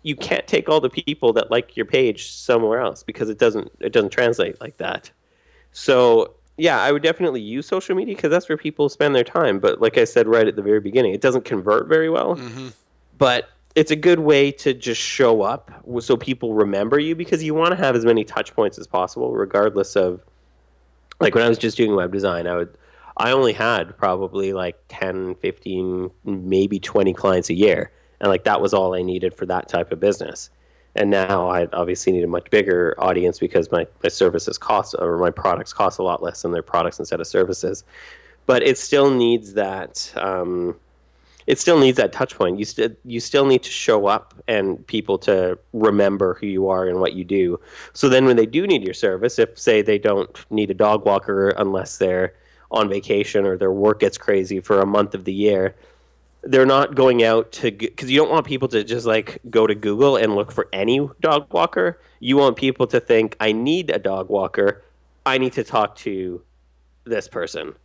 you 0.03 0.15
can't 0.15 0.47
take 0.47 0.67
all 0.67 0.81
the 0.81 0.89
people 0.89 1.31
that 1.33 1.49
like 1.49 1.77
your 1.77 1.85
page 1.85 2.31
somewhere 2.31 2.81
else 2.81 3.01
because 3.01 3.29
it 3.29 3.39
doesn't 3.39 3.71
it 3.79 3.93
doesn't 3.93 4.11
translate 4.11 4.59
like 4.59 4.77
that. 4.77 5.11
So 5.71 6.35
yeah, 6.61 6.79
I 6.79 6.91
would 6.91 7.01
definitely 7.01 7.41
use 7.41 7.65
social 7.65 7.95
media 7.95 8.15
because 8.15 8.29
that's 8.29 8.47
where 8.47 8.57
people 8.57 8.87
spend 8.87 9.15
their 9.15 9.23
time. 9.23 9.57
But 9.57 9.81
like 9.81 9.97
I 9.97 10.03
said 10.03 10.27
right 10.27 10.47
at 10.47 10.55
the 10.55 10.61
very 10.61 10.79
beginning, 10.79 11.11
it 11.11 11.19
doesn't 11.19 11.43
convert 11.43 11.87
very 11.87 12.07
well. 12.07 12.35
Mm-hmm. 12.35 12.67
But 13.17 13.49
it's 13.73 13.89
a 13.89 13.95
good 13.95 14.19
way 14.19 14.51
to 14.51 14.75
just 14.75 15.01
show 15.01 15.41
up 15.41 15.71
so 16.01 16.15
people 16.15 16.53
remember 16.53 16.99
you 16.99 17.15
because 17.15 17.43
you 17.43 17.55
want 17.55 17.71
to 17.71 17.77
have 17.77 17.95
as 17.95 18.05
many 18.05 18.23
touch 18.23 18.53
points 18.53 18.77
as 18.77 18.85
possible, 18.85 19.33
regardless 19.33 19.95
of. 19.95 20.21
Like 21.19 21.33
when 21.33 21.43
I 21.43 21.49
was 21.49 21.57
just 21.57 21.77
doing 21.77 21.95
web 21.95 22.11
design, 22.11 22.45
I 22.45 22.55
would. 22.57 22.77
I 23.17 23.31
only 23.31 23.53
had 23.53 23.97
probably 23.97 24.53
like 24.53 24.79
10, 24.89 25.35
15, 25.35 26.11
maybe 26.25 26.79
20 26.79 27.13
clients 27.13 27.49
a 27.49 27.55
year. 27.55 27.91
And 28.19 28.29
like 28.29 28.43
that 28.43 28.61
was 28.61 28.71
all 28.71 28.93
I 28.93 29.01
needed 29.01 29.33
for 29.33 29.47
that 29.47 29.67
type 29.67 29.91
of 29.91 29.99
business 29.99 30.51
and 30.95 31.09
now 31.09 31.49
I 31.49 31.67
obviously 31.73 32.11
need 32.13 32.23
a 32.23 32.27
much 32.27 32.49
bigger 32.49 32.95
audience 32.97 33.39
because 33.39 33.71
my, 33.71 33.87
my 34.03 34.09
services 34.09 34.57
cost 34.57 34.95
or 34.99 35.17
my 35.17 35.31
products 35.31 35.71
cost 35.71 35.99
a 35.99 36.03
lot 36.03 36.21
less 36.21 36.41
than 36.41 36.51
their 36.51 36.61
products 36.61 36.99
instead 36.99 37.19
of 37.19 37.27
services. 37.27 37.83
But 38.45 38.63
it 38.63 38.77
still 38.77 39.09
needs 39.09 39.53
that. 39.53 40.11
Um, 40.15 40.75
it 41.47 41.59
still 41.59 41.79
needs 41.79 41.97
that 41.97 42.11
touch 42.11 42.37
point. 42.37 42.59
You 42.59 42.65
still 42.65 42.89
you 43.03 43.19
still 43.19 43.45
need 43.45 43.63
to 43.63 43.71
show 43.71 44.05
up 44.07 44.33
and 44.47 44.85
people 44.87 45.17
to 45.19 45.57
remember 45.73 46.35
who 46.35 46.47
you 46.47 46.69
are 46.69 46.87
and 46.87 46.99
what 46.99 47.13
you 47.13 47.23
do. 47.23 47.59
So 47.93 48.09
then, 48.09 48.25
when 48.25 48.35
they 48.35 48.45
do 48.45 48.67
need 48.67 48.83
your 48.83 48.93
service, 48.93 49.39
if 49.39 49.57
say 49.57 49.81
they 49.81 49.97
don't 49.97 50.29
need 50.51 50.69
a 50.69 50.75
dog 50.75 51.05
walker 51.05 51.49
unless 51.49 51.97
they're 51.97 52.33
on 52.69 52.89
vacation 52.89 53.45
or 53.45 53.57
their 53.57 53.71
work 53.71 53.99
gets 53.99 54.17
crazy 54.17 54.59
for 54.59 54.81
a 54.81 54.85
month 54.85 55.13
of 55.13 55.25
the 55.25 55.33
year, 55.33 55.75
they're 56.43 56.65
not 56.65 56.95
going 56.95 57.23
out 57.23 57.51
to 57.51 57.71
because 57.71 58.09
you 58.09 58.17
don't 58.17 58.29
want 58.29 58.45
people 58.45 58.67
to 58.69 58.83
just 58.83 59.05
like 59.05 59.39
go 59.49 59.67
to 59.67 59.75
Google 59.75 60.15
and 60.15 60.35
look 60.35 60.51
for 60.51 60.67
any 60.73 61.07
dog 61.19 61.51
walker. 61.53 61.99
You 62.19 62.37
want 62.37 62.55
people 62.55 62.87
to 62.87 62.99
think, 62.99 63.35
I 63.39 63.51
need 63.51 63.91
a 63.91 63.99
dog 63.99 64.29
walker. 64.29 64.83
I 65.25 65.37
need 65.37 65.53
to 65.53 65.63
talk 65.63 65.95
to 65.97 66.41
this 67.03 67.27
person. 67.27 67.75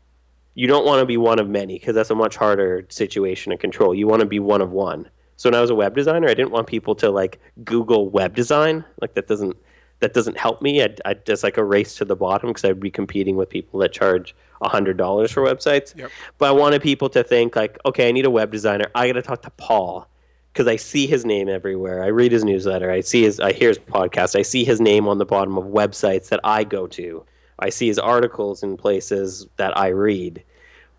You 0.55 0.67
don't 0.67 0.87
want 0.87 1.01
to 1.01 1.07
be 1.07 1.19
one 1.19 1.39
of 1.39 1.49
many 1.49 1.79
because 1.79 1.95
that's 1.95 2.09
a 2.09 2.15
much 2.15 2.37
harder 2.37 2.87
situation 2.89 3.51
to 3.51 3.59
control. 3.59 3.95
You 3.95 4.07
want 4.07 4.21
to 4.21 4.27
be 4.27 4.39
one 4.39 4.63
of 4.63 4.71
one. 4.71 5.09
So 5.37 5.51
when 5.51 5.55
I 5.55 5.61
was 5.61 5.69
a 5.69 5.75
web 5.75 5.95
designer, 5.95 6.29
I 6.29 6.35
didn't 6.35 6.51
want 6.51 6.67
people 6.67 6.95
to 6.97 7.11
like 7.11 7.39
Google 7.63 8.09
web 8.09 8.35
design. 8.35 8.85
Like 9.03 9.15
that 9.15 9.27
doesn't 9.27 9.57
that 10.01 10.15
doesn't 10.15 10.39
help 10.39 10.63
me. 10.63 10.83
I'd, 10.83 11.01
I'd 11.05 11.27
just 11.27 11.43
like 11.43 11.57
a 11.57 11.65
race 11.65 11.97
to 11.97 12.05
the 12.05 12.17
bottom 12.17 12.51
because 12.51 12.65
I'd 12.65 12.81
be 12.81 12.91
competing 12.91 13.37
with 13.37 13.49
people 13.49 13.81
that 13.81 13.93
charge 13.93 14.35
hundred 14.63 14.97
dollars 14.97 15.31
for 15.31 15.43
websites. 15.43 15.97
Yep. 15.97 16.11
But 16.39 16.49
I 16.49 16.53
wanted 16.53 16.83
people 16.83 17.09
to 17.11 17.23
think 17.23 17.57
like, 17.57 17.79
okay, 17.85 18.09
I 18.09 18.13
need 18.13 18.25
a 18.25 18.31
web 18.31 18.51
designer. 18.51 18.87
I 18.95 19.07
got 19.09 19.15
to 19.15 19.23
talk 19.23 19.43
to 19.43 19.51
Paul 19.51 20.09
because 20.53 20.67
I 20.67 20.77
see 20.77 21.07
his 21.07 21.25
name 21.25 21.49
everywhere. 21.49 22.03
I 22.03 22.07
read 22.07 22.33
his 22.33 22.43
newsletter. 22.45 22.91
I 22.91 23.01
see 23.01 23.23
his, 23.23 23.41
I 23.41 23.53
hear 23.53 23.69
his 23.69 23.79
podcast. 23.79 24.39
I 24.39 24.43
see 24.43 24.65
his 24.65 24.81
name 24.81 25.07
on 25.07 25.19
the 25.19 25.27
bottom 25.27 25.59
of 25.59 25.65
websites 25.65 26.29
that 26.31 26.41
I 26.45 26.65
go 26.65 26.87
to. 26.87 27.25
I 27.59 27.69
see 27.69 27.89
his 27.89 27.99
articles 27.99 28.63
in 28.63 28.77
places 28.77 29.47
that 29.57 29.77
I 29.77 29.89
read. 29.89 30.43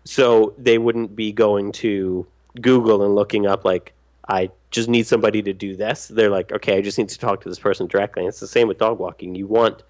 So 0.04 0.54
they 0.58 0.78
wouldn't 0.78 1.16
be 1.16 1.32
going 1.32 1.72
to 1.72 2.26
Google 2.60 3.04
and 3.04 3.14
looking 3.14 3.46
up 3.46 3.64
like 3.64 3.94
I 4.28 4.50
just 4.70 4.88
need 4.88 5.06
somebody 5.06 5.42
to 5.42 5.52
do 5.52 5.74
this. 5.74 6.08
They're 6.08 6.30
like, 6.30 6.52
okay, 6.52 6.76
I 6.76 6.80
just 6.80 6.98
need 6.98 7.08
to 7.08 7.18
talk 7.18 7.40
to 7.42 7.48
this 7.48 7.58
person 7.58 7.86
directly. 7.86 8.22
And 8.22 8.28
it's 8.28 8.40
the 8.40 8.46
same 8.46 8.68
with 8.68 8.78
dog 8.78 8.98
walking. 8.98 9.34
You 9.34 9.46
want 9.46 9.82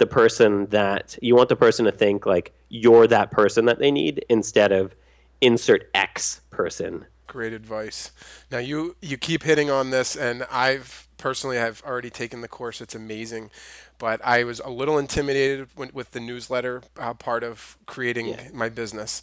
the 0.00 0.06
person 0.06 0.66
that 0.66 1.16
you 1.22 1.36
want 1.36 1.48
the 1.48 1.56
person 1.56 1.84
to 1.84 1.92
think 1.92 2.26
like 2.26 2.52
you're 2.68 3.06
that 3.06 3.30
person 3.30 3.66
that 3.66 3.78
they 3.78 3.92
need 3.92 4.24
instead 4.28 4.72
of 4.72 4.96
insert 5.40 5.88
X 5.94 6.40
person. 6.50 7.06
Great 7.28 7.52
advice. 7.52 8.10
Now 8.50 8.58
you 8.58 8.96
you 9.00 9.16
keep 9.16 9.44
hitting 9.44 9.70
on 9.70 9.90
this, 9.90 10.16
and 10.16 10.44
I've 10.50 11.06
personally 11.16 11.60
I've 11.60 11.80
already 11.86 12.10
taken 12.10 12.40
the 12.40 12.48
course. 12.48 12.80
It's 12.80 12.96
amazing, 12.96 13.50
but 13.98 14.20
I 14.24 14.42
was 14.42 14.58
a 14.58 14.68
little 14.70 14.98
intimidated 14.98 15.68
with, 15.76 15.94
with 15.94 16.10
the 16.10 16.18
newsletter 16.18 16.82
uh, 16.98 17.14
part 17.14 17.44
of 17.44 17.78
creating 17.86 18.26
Yeah. 18.28 18.48
my 18.52 18.68
business, 18.68 19.22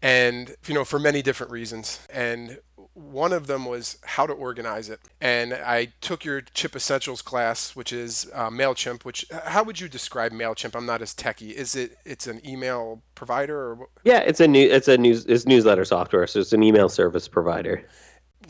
and 0.00 0.54
you 0.68 0.74
know 0.74 0.84
for 0.84 1.00
many 1.00 1.22
different 1.22 1.50
reasons. 1.50 1.98
And 2.08 2.60
one 2.94 3.32
of 3.32 3.46
them 3.46 3.64
was 3.64 3.98
how 4.04 4.26
to 4.26 4.32
organize 4.32 4.88
it. 4.88 5.00
And 5.20 5.54
I 5.54 5.92
took 6.00 6.24
your 6.24 6.40
Chimp 6.40 6.76
Essentials 6.76 7.22
class, 7.22 7.76
which 7.76 7.92
is 7.92 8.30
uh, 8.34 8.50
Mailchimp. 8.50 9.04
Which 9.04 9.24
how 9.44 9.62
would 9.62 9.80
you 9.80 9.88
describe 9.88 10.32
Mailchimp? 10.32 10.74
I'm 10.74 10.86
not 10.86 11.02
as 11.02 11.14
techie. 11.14 11.52
Is 11.52 11.74
it 11.74 11.96
it's 12.04 12.26
an 12.26 12.40
email 12.46 13.02
provider 13.14 13.56
or? 13.56 13.88
Yeah, 14.04 14.18
it's 14.18 14.40
a 14.40 14.48
new 14.48 14.68
it's 14.68 14.88
a 14.88 14.98
news 14.98 15.24
it's 15.26 15.46
newsletter 15.46 15.84
software, 15.84 16.26
so 16.26 16.40
it's 16.40 16.52
an 16.52 16.62
email 16.62 16.88
service 16.88 17.28
provider. 17.28 17.84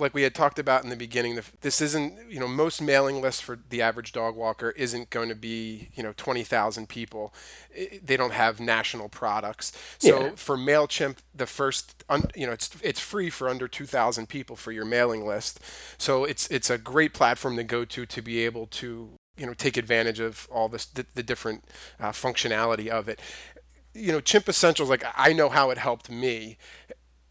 Like 0.01 0.15
we 0.15 0.23
had 0.23 0.35
talked 0.35 0.59
about 0.59 0.83
in 0.83 0.91
the 0.91 0.97
beginning, 0.97 1.39
this 1.61 1.81
isn't, 1.81 2.15
you 2.31 2.41
know, 2.41 2.49
most 2.49 2.81
mailing 2.81 3.21
lists 3.21 3.41
for 3.41 3.59
the 3.69 3.83
average 3.83 4.13
dog 4.13 4.35
walker 4.35 4.71
isn't 4.71 5.11
going 5.11 5.29
to 5.29 5.35
be, 5.35 5.89
you 5.95 6.03
know, 6.03 6.13
20,000 6.17 6.89
people. 6.89 7.35
They 8.03 8.17
don't 8.17 8.33
have 8.33 8.59
national 8.61 9.09
products. 9.09 9.73
So 9.99 10.25
Yeah. 10.25 10.31
for 10.37 10.57
MailChimp, 10.57 11.19
the 11.35 11.47
first, 11.47 12.05
you 12.35 12.47
know, 12.47 12.53
it's, 12.53 12.71
it's 12.83 13.01
free 13.01 13.31
for 13.31 13.49
under 13.49 13.69
2,000 13.69 14.29
people 14.29 14.57
for 14.57 14.73
your 14.73 14.85
mailing 14.85 15.27
list. 15.27 15.61
So 15.99 16.25
it's, 16.25 16.49
it's 16.49 16.71
a 16.71 16.79
great 16.79 17.13
platform 17.15 17.57
to 17.57 17.65
go 17.65 17.85
to 17.85 18.07
to 18.07 18.23
be 18.23 18.45
able 18.45 18.67
to, 18.67 19.11
you 19.37 19.47
know, 19.47 19.55
take 19.55 19.77
advantage 19.77 20.21
of 20.21 20.49
all 20.51 20.69
this, 20.69 20.87
the, 20.87 21.07
the 21.15 21.23
different 21.23 21.65
uh, 22.01 22.11
functionality 22.11 22.89
of 22.89 23.09
it. 23.09 23.21
You 23.95 24.13
know, 24.13 24.21
Chimp 24.21 24.49
Essentials, 24.49 24.89
like 24.89 25.05
I 25.17 25.33
know 25.33 25.49
how 25.49 25.71
it 25.71 25.79
helped 25.79 26.11
me. 26.11 26.59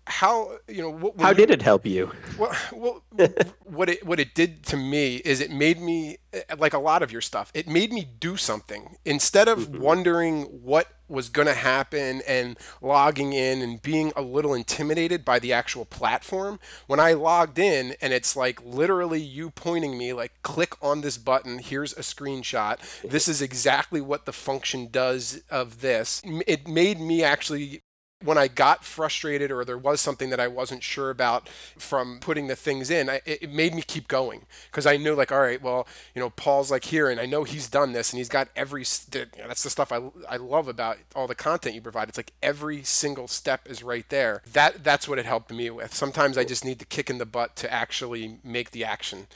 How, 0.09 0.57
you 0.67 0.81
know, 0.81 0.89
what, 0.89 1.19
How 1.21 1.29
you- 1.29 1.35
did 1.35 1.51
it 1.51 1.61
help 1.61 1.85
you? 1.85 2.11
well, 2.37 2.55
well 2.73 3.03
what 3.63 3.89
it 3.89 4.05
what 4.05 4.19
it 4.19 4.33
did 4.33 4.65
to 4.65 4.77
me 4.77 5.17
is 5.17 5.39
it 5.39 5.51
made 5.51 5.79
me 5.79 6.17
like 6.57 6.73
a 6.73 6.79
lot 6.79 7.03
of 7.03 7.11
your 7.11 7.21
stuff. 7.21 7.51
It 7.53 7.67
made 7.67 7.91
me 7.91 8.07
do 8.19 8.35
something 8.35 8.97
instead 9.05 9.47
of 9.47 9.59
mm-hmm. 9.59 9.81
wondering 9.81 10.43
what 10.43 10.87
was 11.07 11.29
going 11.29 11.47
to 11.47 11.53
happen 11.53 12.21
and 12.27 12.57
logging 12.81 13.33
in 13.33 13.61
and 13.61 13.81
being 13.81 14.13
a 14.15 14.21
little 14.21 14.53
intimidated 14.53 15.25
by 15.25 15.39
the 15.39 15.51
actual 15.51 15.85
platform. 15.85 16.59
When 16.87 16.99
I 16.99 17.13
logged 17.13 17.57
in 17.57 17.95
and 18.01 18.13
it's 18.13 18.35
like 18.35 18.63
literally 18.63 19.21
you 19.21 19.49
pointing 19.49 19.97
me 19.97 20.13
like 20.13 20.33
click 20.43 20.75
on 20.81 21.01
this 21.01 21.17
button, 21.17 21.59
here's 21.59 21.93
a 21.93 22.01
screenshot. 22.01 22.77
This 23.01 23.27
is 23.27 23.41
exactly 23.41 24.01
what 24.01 24.25
the 24.25 24.33
function 24.33 24.89
does 24.91 25.41
of 25.49 25.81
this. 25.81 26.21
It 26.47 26.67
made 26.67 26.99
me 26.99 27.23
actually 27.23 27.81
when 28.21 28.37
I 28.37 28.49
got 28.49 28.83
frustrated 28.83 29.49
or 29.49 29.63
there 29.63 29.77
was 29.77 30.01
something 30.01 30.29
that 30.29 30.39
I 30.41 30.47
wasn't 30.47 30.83
sure 30.83 31.09
about 31.09 31.47
from 31.77 32.19
putting 32.19 32.47
the 32.47 32.55
things 32.55 32.89
in, 32.89 33.09
I, 33.09 33.21
it 33.25 33.49
made 33.49 33.73
me 33.73 33.81
keep 33.81 34.09
going 34.09 34.41
because 34.69 34.85
I 34.85 34.97
knew 34.97 35.15
like, 35.15 35.31
all 35.31 35.39
right, 35.39 35.61
well, 35.61 35.87
you 36.13 36.19
know, 36.19 36.29
Paul's 36.29 36.69
like 36.69 36.85
here 36.85 37.09
and 37.09 37.19
I 37.19 37.25
know 37.25 37.45
he's 37.45 37.69
done 37.69 37.93
this 37.93 38.11
and 38.11 38.17
he's 38.17 38.27
got 38.27 38.49
every, 38.57 38.83
st- 38.83 39.29
you 39.37 39.43
know, 39.43 39.47
that's 39.47 39.63
the 39.63 39.69
stuff 39.69 39.91
I, 39.93 40.01
I 40.27 40.35
love 40.35 40.67
about 40.67 40.97
all 41.15 41.27
the 41.27 41.35
content 41.35 41.75
you 41.75 41.81
provide. 41.81 42.09
It's 42.09 42.17
like 42.17 42.33
every 42.43 42.83
single 42.83 43.29
step 43.29 43.69
is 43.69 43.83
right 43.83 44.07
there. 44.09 44.41
That 44.51 44.83
That's 44.83 45.07
what 45.07 45.17
it 45.17 45.25
helped 45.25 45.51
me 45.51 45.69
with. 45.69 45.93
Sometimes 45.93 46.37
I 46.37 46.43
just 46.43 46.65
need 46.65 46.79
the 46.79 46.85
kick 46.85 47.09
in 47.09 47.19
the 47.19 47.25
butt 47.25 47.55
to 47.57 47.71
actually 47.71 48.39
make 48.43 48.71
the 48.71 48.83
action 48.83 49.27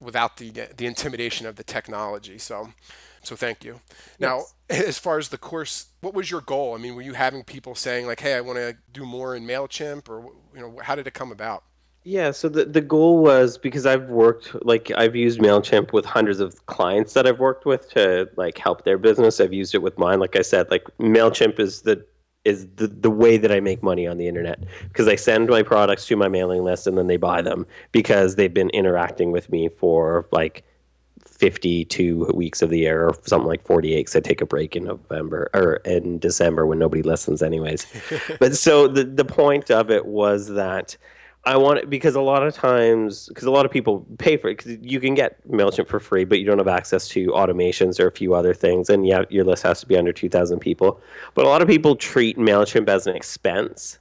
without 0.00 0.38
the, 0.38 0.50
the 0.50 0.86
intimidation 0.86 1.46
of 1.46 1.54
the 1.54 1.64
technology. 1.64 2.38
So, 2.38 2.70
so 3.22 3.36
thank 3.36 3.64
you. 3.64 3.80
Now, 4.18 4.44
as 4.70 4.98
far 4.98 5.18
as 5.18 5.28
the 5.28 5.38
course, 5.38 5.86
what 6.00 6.14
was 6.14 6.30
your 6.30 6.40
goal? 6.40 6.74
I 6.74 6.78
mean, 6.78 6.94
were 6.94 7.02
you 7.02 7.14
having 7.14 7.44
people 7.44 7.74
saying 7.74 8.06
like, 8.06 8.20
"Hey, 8.20 8.34
I 8.34 8.40
want 8.40 8.58
to 8.58 8.76
do 8.92 9.04
more 9.04 9.34
in 9.36 9.46
Mailchimp," 9.46 10.08
or 10.08 10.32
you 10.54 10.60
know, 10.60 10.78
how 10.82 10.94
did 10.94 11.06
it 11.06 11.14
come 11.14 11.32
about? 11.32 11.64
Yeah, 12.04 12.32
so 12.32 12.48
the, 12.48 12.64
the 12.64 12.80
goal 12.80 13.22
was 13.22 13.56
because 13.58 13.86
I've 13.86 14.08
worked 14.08 14.56
like 14.64 14.90
I've 14.96 15.14
used 15.14 15.38
Mailchimp 15.38 15.92
with 15.92 16.04
hundreds 16.04 16.40
of 16.40 16.66
clients 16.66 17.12
that 17.12 17.28
I've 17.28 17.38
worked 17.38 17.64
with 17.64 17.88
to 17.90 18.28
like 18.36 18.58
help 18.58 18.84
their 18.84 18.98
business. 18.98 19.40
I've 19.40 19.52
used 19.52 19.74
it 19.74 19.82
with 19.82 19.98
mine. 19.98 20.18
Like 20.18 20.34
I 20.34 20.42
said, 20.42 20.68
like 20.70 20.84
Mailchimp 20.98 21.60
is 21.60 21.82
the 21.82 22.04
is 22.44 22.66
the, 22.74 22.88
the 22.88 23.10
way 23.10 23.36
that 23.36 23.52
I 23.52 23.60
make 23.60 23.84
money 23.84 24.08
on 24.08 24.18
the 24.18 24.26
internet 24.26 24.64
because 24.88 25.06
I 25.06 25.14
send 25.14 25.48
my 25.48 25.62
products 25.62 26.06
to 26.06 26.16
my 26.16 26.26
mailing 26.26 26.64
list 26.64 26.88
and 26.88 26.98
then 26.98 27.06
they 27.06 27.16
buy 27.16 27.40
them 27.40 27.66
because 27.92 28.34
they've 28.34 28.52
been 28.52 28.70
interacting 28.70 29.30
with 29.30 29.48
me 29.48 29.68
for 29.68 30.26
like 30.32 30.64
52 31.42 32.30
weeks 32.34 32.62
of 32.62 32.70
the 32.70 32.78
year 32.78 33.08
or 33.08 33.16
something 33.24 33.48
like 33.48 33.64
48 33.64 33.96
because 33.96 34.14
I 34.14 34.20
take 34.20 34.40
a 34.40 34.46
break 34.46 34.76
in 34.76 34.84
November 34.84 35.50
or 35.52 35.80
in 35.84 36.20
December 36.20 36.66
when 36.66 36.78
nobody 36.78 37.02
listens 37.02 37.42
anyways. 37.42 37.84
but 38.38 38.56
so 38.56 38.86
the, 38.86 39.02
the 39.02 39.24
point 39.24 39.68
of 39.68 39.90
it 39.90 40.06
was 40.06 40.46
that 40.50 40.96
I 41.44 41.56
want 41.56 41.80
it 41.80 41.90
because 41.90 42.14
a 42.14 42.20
lot 42.20 42.46
of 42.46 42.54
times, 42.54 43.26
because 43.26 43.42
a 43.42 43.50
lot 43.50 43.66
of 43.66 43.72
people 43.72 44.06
pay 44.18 44.36
for 44.36 44.50
it, 44.50 44.58
because 44.58 44.78
you 44.82 45.00
can 45.00 45.14
get 45.14 45.44
MailChimp 45.50 45.88
for 45.88 45.98
free, 45.98 46.22
but 46.22 46.38
you 46.38 46.44
don't 46.44 46.58
have 46.58 46.68
access 46.68 47.08
to 47.08 47.26
automations 47.30 47.98
or 47.98 48.06
a 48.06 48.12
few 48.12 48.34
other 48.34 48.54
things. 48.54 48.88
And 48.88 49.04
yeah, 49.04 49.24
your 49.28 49.42
list 49.42 49.64
has 49.64 49.80
to 49.80 49.86
be 49.86 49.96
under 49.96 50.12
2,000 50.12 50.60
people. 50.60 51.00
But 51.34 51.44
a 51.44 51.48
lot 51.48 51.60
of 51.60 51.66
people 51.66 51.96
treat 51.96 52.38
MailChimp 52.38 52.88
as 52.88 53.08
an 53.08 53.16
expense 53.16 53.98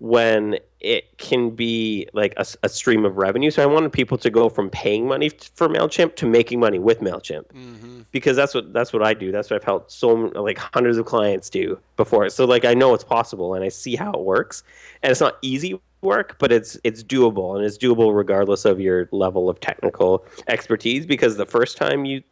when 0.00 0.58
it 0.80 1.18
can 1.18 1.50
be 1.50 2.08
like 2.14 2.32
a, 2.38 2.46
a 2.62 2.68
stream 2.70 3.04
of 3.04 3.18
revenue. 3.18 3.50
So 3.50 3.62
I 3.62 3.66
wanted 3.66 3.92
people 3.92 4.16
to 4.18 4.30
go 4.30 4.48
from 4.48 4.70
paying 4.70 5.06
money 5.06 5.28
for 5.54 5.68
Mailchimp 5.68 6.16
to 6.16 6.26
making 6.26 6.58
money 6.58 6.78
with 6.78 7.00
Mailchimp 7.00 7.44
mm-hmm. 7.48 8.00
because 8.10 8.34
that's 8.34 8.54
what 8.54 8.72
that's 8.72 8.92
what 8.92 9.02
I 9.02 9.12
do. 9.12 9.30
That's 9.30 9.50
what 9.50 9.56
I've 9.56 9.64
helped 9.64 9.92
so 9.92 10.08
like 10.08 10.58
hundreds 10.58 10.96
of 10.96 11.04
clients 11.04 11.50
do 11.50 11.78
before. 11.96 12.28
So 12.30 12.46
like 12.46 12.64
I 12.64 12.72
know 12.72 12.94
it's 12.94 13.04
possible 13.04 13.54
and 13.54 13.62
I 13.62 13.68
see 13.68 13.94
how 13.94 14.10
it 14.12 14.20
works, 14.20 14.62
and 15.02 15.10
it's 15.10 15.20
not 15.20 15.36
easy 15.42 15.78
work, 16.00 16.36
but 16.38 16.50
it's 16.50 16.78
it's 16.82 17.02
doable 17.02 17.56
and 17.56 17.64
it's 17.64 17.76
doable 17.76 18.16
regardless 18.16 18.64
of 18.64 18.80
your 18.80 19.06
level 19.12 19.50
of 19.50 19.60
technical 19.60 20.24
expertise. 20.48 21.04
Because 21.04 21.36
the 21.36 21.46
first 21.46 21.76
time 21.76 22.06
you 22.06 22.22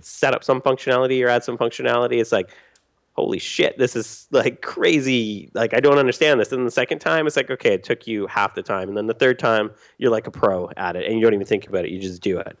set 0.00 0.32
up 0.32 0.44
some 0.44 0.62
functionality 0.62 1.22
or 1.22 1.28
add 1.28 1.44
some 1.44 1.58
functionality, 1.58 2.20
it's 2.20 2.32
like 2.32 2.48
holy 3.18 3.40
shit, 3.40 3.76
this 3.78 3.96
is 3.96 4.28
like 4.30 4.62
crazy. 4.62 5.50
Like, 5.52 5.74
I 5.74 5.80
don't 5.80 5.98
understand 5.98 6.38
this. 6.38 6.52
And 6.52 6.64
the 6.64 6.70
second 6.70 7.00
time, 7.00 7.26
it's 7.26 7.36
like, 7.36 7.50
okay, 7.50 7.74
it 7.74 7.82
took 7.82 8.06
you 8.06 8.28
half 8.28 8.54
the 8.54 8.62
time. 8.62 8.86
And 8.86 8.96
then 8.96 9.08
the 9.08 9.14
third 9.14 9.40
time, 9.40 9.72
you're 9.98 10.12
like 10.12 10.28
a 10.28 10.30
pro 10.30 10.70
at 10.76 10.94
it 10.94 11.04
and 11.06 11.16
you 11.16 11.22
don't 11.22 11.34
even 11.34 11.44
think 11.46 11.66
about 11.66 11.84
it. 11.84 11.90
You 11.90 12.00
just 12.00 12.22
do 12.22 12.38
it. 12.38 12.56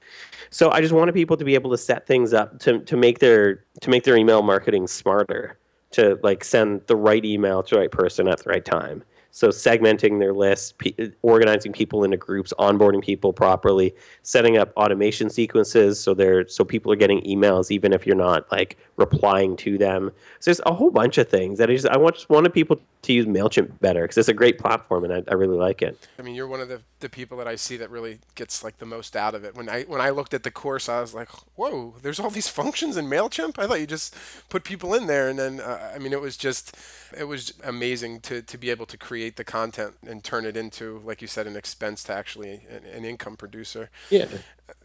So 0.50 0.72
I 0.72 0.80
just 0.80 0.92
wanted 0.92 1.14
people 1.14 1.36
to 1.36 1.44
be 1.44 1.54
able 1.54 1.70
to 1.70 1.78
set 1.78 2.08
things 2.08 2.34
up 2.34 2.58
to, 2.60 2.80
to 2.80 2.96
make 2.96 3.20
their 3.20 3.64
to 3.82 3.90
make 3.90 4.02
their 4.02 4.16
email 4.16 4.42
marketing 4.42 4.88
smarter, 4.88 5.58
to 5.92 6.18
like 6.24 6.42
send 6.42 6.82
the 6.88 6.96
right 6.96 7.24
email 7.24 7.62
to 7.62 7.76
the 7.76 7.80
right 7.80 7.92
person 7.92 8.26
at 8.26 8.40
the 8.40 8.50
right 8.50 8.64
time. 8.64 9.04
So 9.30 9.48
segmenting 9.48 10.18
their 10.18 10.32
list, 10.32 10.74
organizing 11.22 11.72
people 11.72 12.02
into 12.02 12.16
groups, 12.16 12.52
onboarding 12.58 13.02
people 13.02 13.32
properly, 13.32 13.94
setting 14.22 14.58
up 14.58 14.72
automation 14.76 15.30
sequences 15.30 16.00
so 16.00 16.14
they're 16.14 16.46
so 16.48 16.64
people 16.64 16.90
are 16.92 16.96
getting 16.96 17.20
emails 17.22 17.70
even 17.70 17.92
if 17.92 18.06
you're 18.06 18.16
not 18.16 18.50
like 18.50 18.78
replying 18.96 19.56
to 19.58 19.78
them. 19.78 20.10
So 20.40 20.50
there's 20.50 20.60
a 20.66 20.74
whole 20.74 20.90
bunch 20.90 21.18
of 21.18 21.28
things 21.28 21.58
that 21.58 21.70
I 21.70 21.74
just 21.74 21.88
I 21.88 21.96
want, 21.98 22.16
just 22.16 22.28
wanted 22.28 22.52
people 22.52 22.80
to 23.02 23.12
use 23.12 23.26
Mailchimp 23.26 23.78
better 23.80 24.02
because 24.02 24.18
it's 24.18 24.28
a 24.28 24.34
great 24.34 24.58
platform 24.58 25.04
and 25.04 25.12
I, 25.12 25.22
I 25.28 25.34
really 25.34 25.56
like 25.56 25.82
it. 25.82 26.08
I 26.18 26.22
mean, 26.22 26.34
you're 26.34 26.48
one 26.48 26.60
of 26.60 26.68
the, 26.68 26.82
the 27.00 27.08
people 27.08 27.38
that 27.38 27.46
I 27.46 27.54
see 27.54 27.76
that 27.76 27.90
really 27.90 28.18
gets 28.34 28.64
like 28.64 28.78
the 28.78 28.86
most 28.86 29.14
out 29.14 29.34
of 29.34 29.44
it. 29.44 29.54
When 29.54 29.68
I 29.68 29.82
when 29.84 30.00
I 30.00 30.10
looked 30.10 30.34
at 30.34 30.42
the 30.42 30.50
course, 30.50 30.88
I 30.88 31.00
was 31.00 31.14
like, 31.14 31.28
"Whoa, 31.54 31.94
there's 32.02 32.18
all 32.18 32.30
these 32.30 32.48
functions 32.48 32.96
in 32.96 33.06
Mailchimp." 33.06 33.58
I 33.58 33.66
thought 33.66 33.80
you 33.80 33.86
just 33.86 34.16
put 34.48 34.64
people 34.64 34.94
in 34.94 35.06
there, 35.06 35.28
and 35.28 35.38
then 35.38 35.60
uh, 35.60 35.92
I 35.94 35.98
mean, 35.98 36.12
it 36.12 36.20
was 36.20 36.36
just 36.36 36.76
it 37.16 37.24
was 37.24 37.52
amazing 37.62 38.20
to 38.22 38.42
to 38.42 38.58
be 38.58 38.70
able 38.70 38.86
to 38.86 38.96
create 38.96 39.27
create 39.28 39.36
the 39.36 39.44
content 39.44 39.94
and 40.06 40.24
turn 40.24 40.46
it 40.46 40.56
into, 40.56 41.02
like 41.04 41.20
you 41.20 41.28
said, 41.28 41.46
an 41.46 41.56
expense 41.56 42.02
to 42.04 42.12
actually 42.12 42.62
an, 42.70 42.84
an 42.84 43.04
income 43.04 43.36
producer. 43.36 43.90
Yeah. 44.10 44.26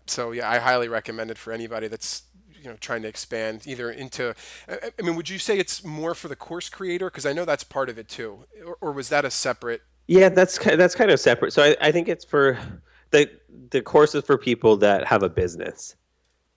So 0.06 0.32
yeah, 0.32 0.50
I 0.50 0.60
highly 0.60 0.88
recommend 0.90 1.32
it 1.32 1.38
for 1.38 1.54
anybody 1.54 1.88
that's 1.88 2.24
you 2.62 2.70
know 2.70 2.78
trying 2.80 3.04
to 3.04 3.08
expand 3.08 3.66
either 3.66 3.90
into. 3.90 4.36
I 4.68 4.92
I 5.00 5.02
mean, 5.02 5.16
would 5.16 5.30
you 5.30 5.40
say 5.40 5.58
it's 5.58 5.84
more 5.84 6.14
for 6.14 6.28
the 6.28 6.36
course 6.36 6.70
creator? 6.70 7.10
Because 7.10 7.26
I 7.26 7.34
know 7.34 7.46
that's 7.46 7.64
part 7.64 7.90
of 7.90 7.98
it 7.98 8.10
too, 8.10 8.46
or, 8.66 8.78
or 8.82 8.92
was 8.92 9.10
that 9.10 9.24
a 9.26 9.32
separate? 9.32 9.82
Yeah, 10.08 10.30
that's 10.30 10.58
that's 10.58 10.96
kind 10.96 11.12
of 11.12 11.20
separate. 11.20 11.54
So 11.54 11.64
I, 11.64 11.76
I 11.80 11.92
think 11.92 12.10
it's 12.10 12.26
for 12.26 12.58
the 13.12 13.30
the 13.72 13.82
course 13.82 14.14
is 14.16 14.26
for 14.26 14.38
people 14.38 14.78
that 14.78 15.06
have 15.06 15.24
a 15.24 15.30
business. 15.30 15.96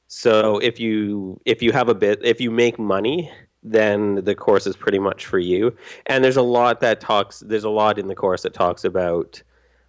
So 0.08 0.58
if 0.58 0.80
you 0.80 1.40
if 1.44 1.62
you 1.62 1.72
have 1.72 1.88
a 1.88 1.94
bit 1.94 2.18
if 2.24 2.40
you 2.40 2.50
make 2.50 2.78
money, 2.78 3.30
then 3.66 4.24
the 4.24 4.34
course 4.34 4.66
is 4.66 4.76
pretty 4.76 4.98
much 4.98 5.26
for 5.26 5.38
you. 5.38 5.76
And 6.06 6.22
there's 6.22 6.36
a 6.36 6.42
lot 6.42 6.80
that 6.80 7.00
talks 7.00 7.40
there's 7.40 7.64
a 7.64 7.70
lot 7.70 7.98
in 7.98 8.06
the 8.06 8.14
course 8.14 8.42
that 8.42 8.54
talks 8.54 8.84
about 8.84 9.42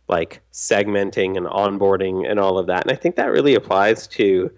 like 0.08 0.42
segmenting 0.52 1.38
and 1.38 1.46
onboarding 1.46 2.30
and 2.30 2.40
all 2.40 2.58
of 2.58 2.68
that. 2.68 2.84
And 2.84 2.92
I 2.92 2.96
think 2.96 3.16
that 3.16 3.32
really 3.32 3.56
applies 3.56 4.08
to 4.08 4.52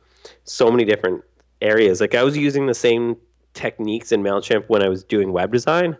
so 0.43 0.71
many 0.71 0.85
different 0.85 1.23
areas. 1.61 1.99
Like 1.99 2.15
I 2.15 2.23
was 2.23 2.37
using 2.37 2.67
the 2.67 2.73
same 2.73 3.17
techniques 3.53 4.11
in 4.11 4.23
Mailchimp 4.23 4.65
when 4.67 4.83
I 4.83 4.89
was 4.89 5.03
doing 5.03 5.33
web 5.33 5.51
design 5.51 5.97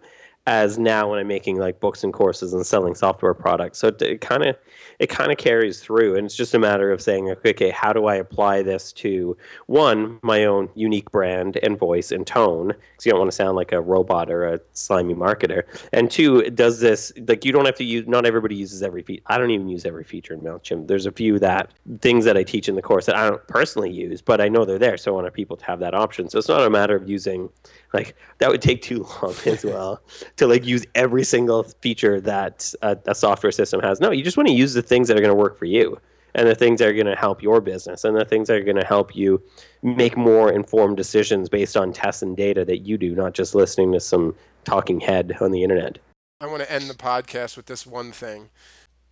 as 0.49 0.79
now 0.79 1.07
when 1.07 1.19
I'm 1.19 1.27
making 1.27 1.59
like 1.59 1.79
books 1.79 2.03
and 2.03 2.11
courses 2.11 2.55
and 2.55 2.65
selling 2.65 2.95
software 2.95 3.35
products. 3.35 3.77
So 3.77 3.89
it 4.01 4.19
kind 4.19 4.43
of 4.43 4.55
it 4.97 5.07
kind 5.07 5.31
of 5.31 5.37
carries 5.37 5.79
through, 5.79 6.15
and 6.15 6.25
it's 6.25 6.35
just 6.35 6.55
a 6.55 6.59
matter 6.59 6.91
of 6.91 7.01
saying, 7.01 7.29
okay, 7.45 7.69
how 7.69 7.93
do 7.93 8.07
I 8.07 8.15
apply 8.15 8.63
this 8.63 8.91
to 8.93 9.37
one 9.67 10.19
my 10.23 10.45
own 10.45 10.67
unique 10.73 11.11
brand 11.11 11.57
and 11.61 11.77
voice 11.77 12.11
and 12.11 12.25
tone? 12.25 12.69
Because 12.69 13.05
you 13.05 13.11
don't 13.11 13.19
want 13.19 13.31
to 13.31 13.35
sound 13.35 13.57
like 13.57 13.71
a 13.71 13.79
robot 13.79 14.31
or 14.31 14.47
a 14.47 14.59
slimy 14.73 15.13
marketer. 15.13 15.65
And 15.93 16.09
two, 16.09 16.41
does 16.49 16.79
this 16.79 17.13
like 17.27 17.45
you 17.45 17.51
don't 17.51 17.65
have 17.65 17.75
to 17.75 17.83
use? 17.83 18.07
Not 18.07 18.25
everybody 18.25 18.55
uses 18.55 18.81
every 18.81 19.03
feature. 19.03 19.23
I 19.27 19.37
don't 19.37 19.51
even 19.51 19.69
use 19.69 19.85
every 19.85 20.03
feature 20.03 20.33
in 20.33 20.41
Mailchimp. 20.41 20.87
There's 20.87 21.05
a 21.05 21.11
few 21.11 21.37
that 21.37 21.71
things 22.01 22.25
that 22.25 22.37
I 22.37 22.41
teach 22.41 22.67
in 22.67 22.75
the 22.75 22.81
course 22.81 23.05
that 23.05 23.15
I 23.15 23.29
don't 23.29 23.47
personally 23.47 23.91
use, 23.91 24.19
but 24.19 24.41
I 24.41 24.49
know 24.49 24.65
they're 24.65 24.79
there, 24.79 24.97
so 24.97 25.11
I 25.11 25.21
want 25.21 25.31
people 25.31 25.57
to 25.57 25.65
have 25.65 25.79
that 25.81 25.93
option. 25.93 26.27
So 26.27 26.39
it's 26.39 26.49
not 26.49 26.65
a 26.65 26.71
matter 26.71 26.95
of 26.95 27.07
using 27.07 27.49
like 27.93 28.15
that 28.37 28.49
would 28.49 28.61
take 28.61 28.81
too 28.81 29.05
long 29.21 29.35
as 29.45 29.63
well 29.63 30.01
to 30.37 30.47
like 30.47 30.65
use 30.65 30.85
every 30.95 31.23
single 31.23 31.63
feature 31.63 32.19
that 32.21 32.73
a, 32.81 32.97
a 33.07 33.15
software 33.15 33.51
system 33.51 33.79
has 33.81 33.99
no 33.99 34.11
you 34.11 34.23
just 34.23 34.37
want 34.37 34.47
to 34.47 34.53
use 34.53 34.73
the 34.73 34.81
things 34.81 35.07
that 35.07 35.17
are 35.17 35.21
going 35.21 35.29
to 35.29 35.35
work 35.35 35.57
for 35.57 35.65
you 35.65 35.99
and 36.35 36.47
the 36.47 36.55
things 36.55 36.79
that 36.79 36.87
are 36.87 36.93
going 36.93 37.07
to 37.07 37.15
help 37.15 37.41
your 37.41 37.59
business 37.59 38.03
and 38.03 38.15
the 38.15 38.25
things 38.25 38.47
that 38.47 38.57
are 38.57 38.63
going 38.63 38.75
to 38.75 38.85
help 38.85 39.15
you 39.15 39.41
make 39.81 40.15
more 40.15 40.51
informed 40.51 40.95
decisions 40.95 41.49
based 41.49 41.75
on 41.75 41.91
tests 41.91 42.21
and 42.21 42.37
data 42.37 42.63
that 42.63 42.79
you 42.79 42.97
do 42.97 43.15
not 43.15 43.33
just 43.33 43.55
listening 43.55 43.91
to 43.91 43.99
some 43.99 44.35
talking 44.63 44.99
head 44.99 45.35
on 45.41 45.51
the 45.51 45.63
internet 45.63 45.97
I 46.41 46.47
want 46.47 46.63
to 46.63 46.71
end 46.71 46.89
the 46.89 46.93
podcast 46.93 47.57
with 47.57 47.65
this 47.65 47.85
one 47.85 48.13
thing. 48.13 48.49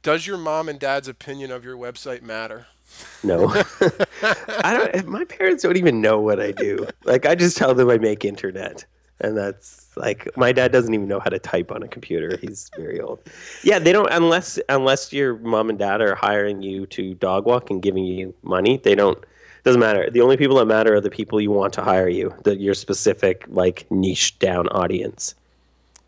Does 0.01 0.25
your 0.25 0.37
mom 0.37 0.69
and 0.69 0.79
dad's 0.79 1.09
opinion 1.09 1.51
of 1.51 1.65
your 1.65 1.75
website 1.75 2.21
matter? 2.21 2.67
No. 3.23 3.47
I 4.21 4.73
don't 4.73 5.07
my 5.07 5.25
parents 5.25 5.63
don't 5.63 5.77
even 5.77 6.01
know 6.01 6.19
what 6.19 6.39
i 6.39 6.51
do. 6.51 6.87
Like 7.05 7.25
i 7.25 7.35
just 7.35 7.57
tell 7.57 7.73
them 7.73 7.89
i 7.89 7.97
make 7.97 8.25
internet 8.25 8.85
and 9.19 9.35
that's 9.35 9.95
like 9.97 10.29
my 10.37 10.51
dad 10.51 10.71
doesn't 10.71 10.93
even 10.93 11.07
know 11.07 11.19
how 11.19 11.29
to 11.29 11.39
type 11.39 11.71
on 11.71 11.83
a 11.83 11.87
computer. 11.87 12.37
He's 12.37 12.69
very 12.77 12.99
old. 12.99 13.21
Yeah 13.63 13.79
they 13.79 13.91
don't 13.91 14.11
unless 14.11 14.59
unless 14.69 15.11
your 15.11 15.37
mom 15.37 15.69
and 15.69 15.79
dad 15.79 16.01
are 16.01 16.15
hiring 16.15 16.61
you 16.61 16.85
to 16.87 17.13
dog 17.15 17.45
walk 17.45 17.69
and 17.69 17.81
giving 17.81 18.05
you 18.05 18.33
money 18.43 18.77
they 18.77 18.95
don't 18.95 19.23
doesn't 19.63 19.81
matter. 19.81 20.09
The 20.09 20.21
only 20.21 20.37
people 20.37 20.57
that 20.57 20.65
matter 20.65 20.95
are 20.95 21.01
the 21.01 21.09
people 21.09 21.41
you 21.41 21.51
want 21.51 21.73
to 21.73 21.81
hire 21.81 22.07
you 22.07 22.33
the, 22.43 22.55
your 22.55 22.73
specific 22.73 23.45
like 23.47 23.85
niche 23.91 24.39
down 24.39 24.67
audience. 24.69 25.35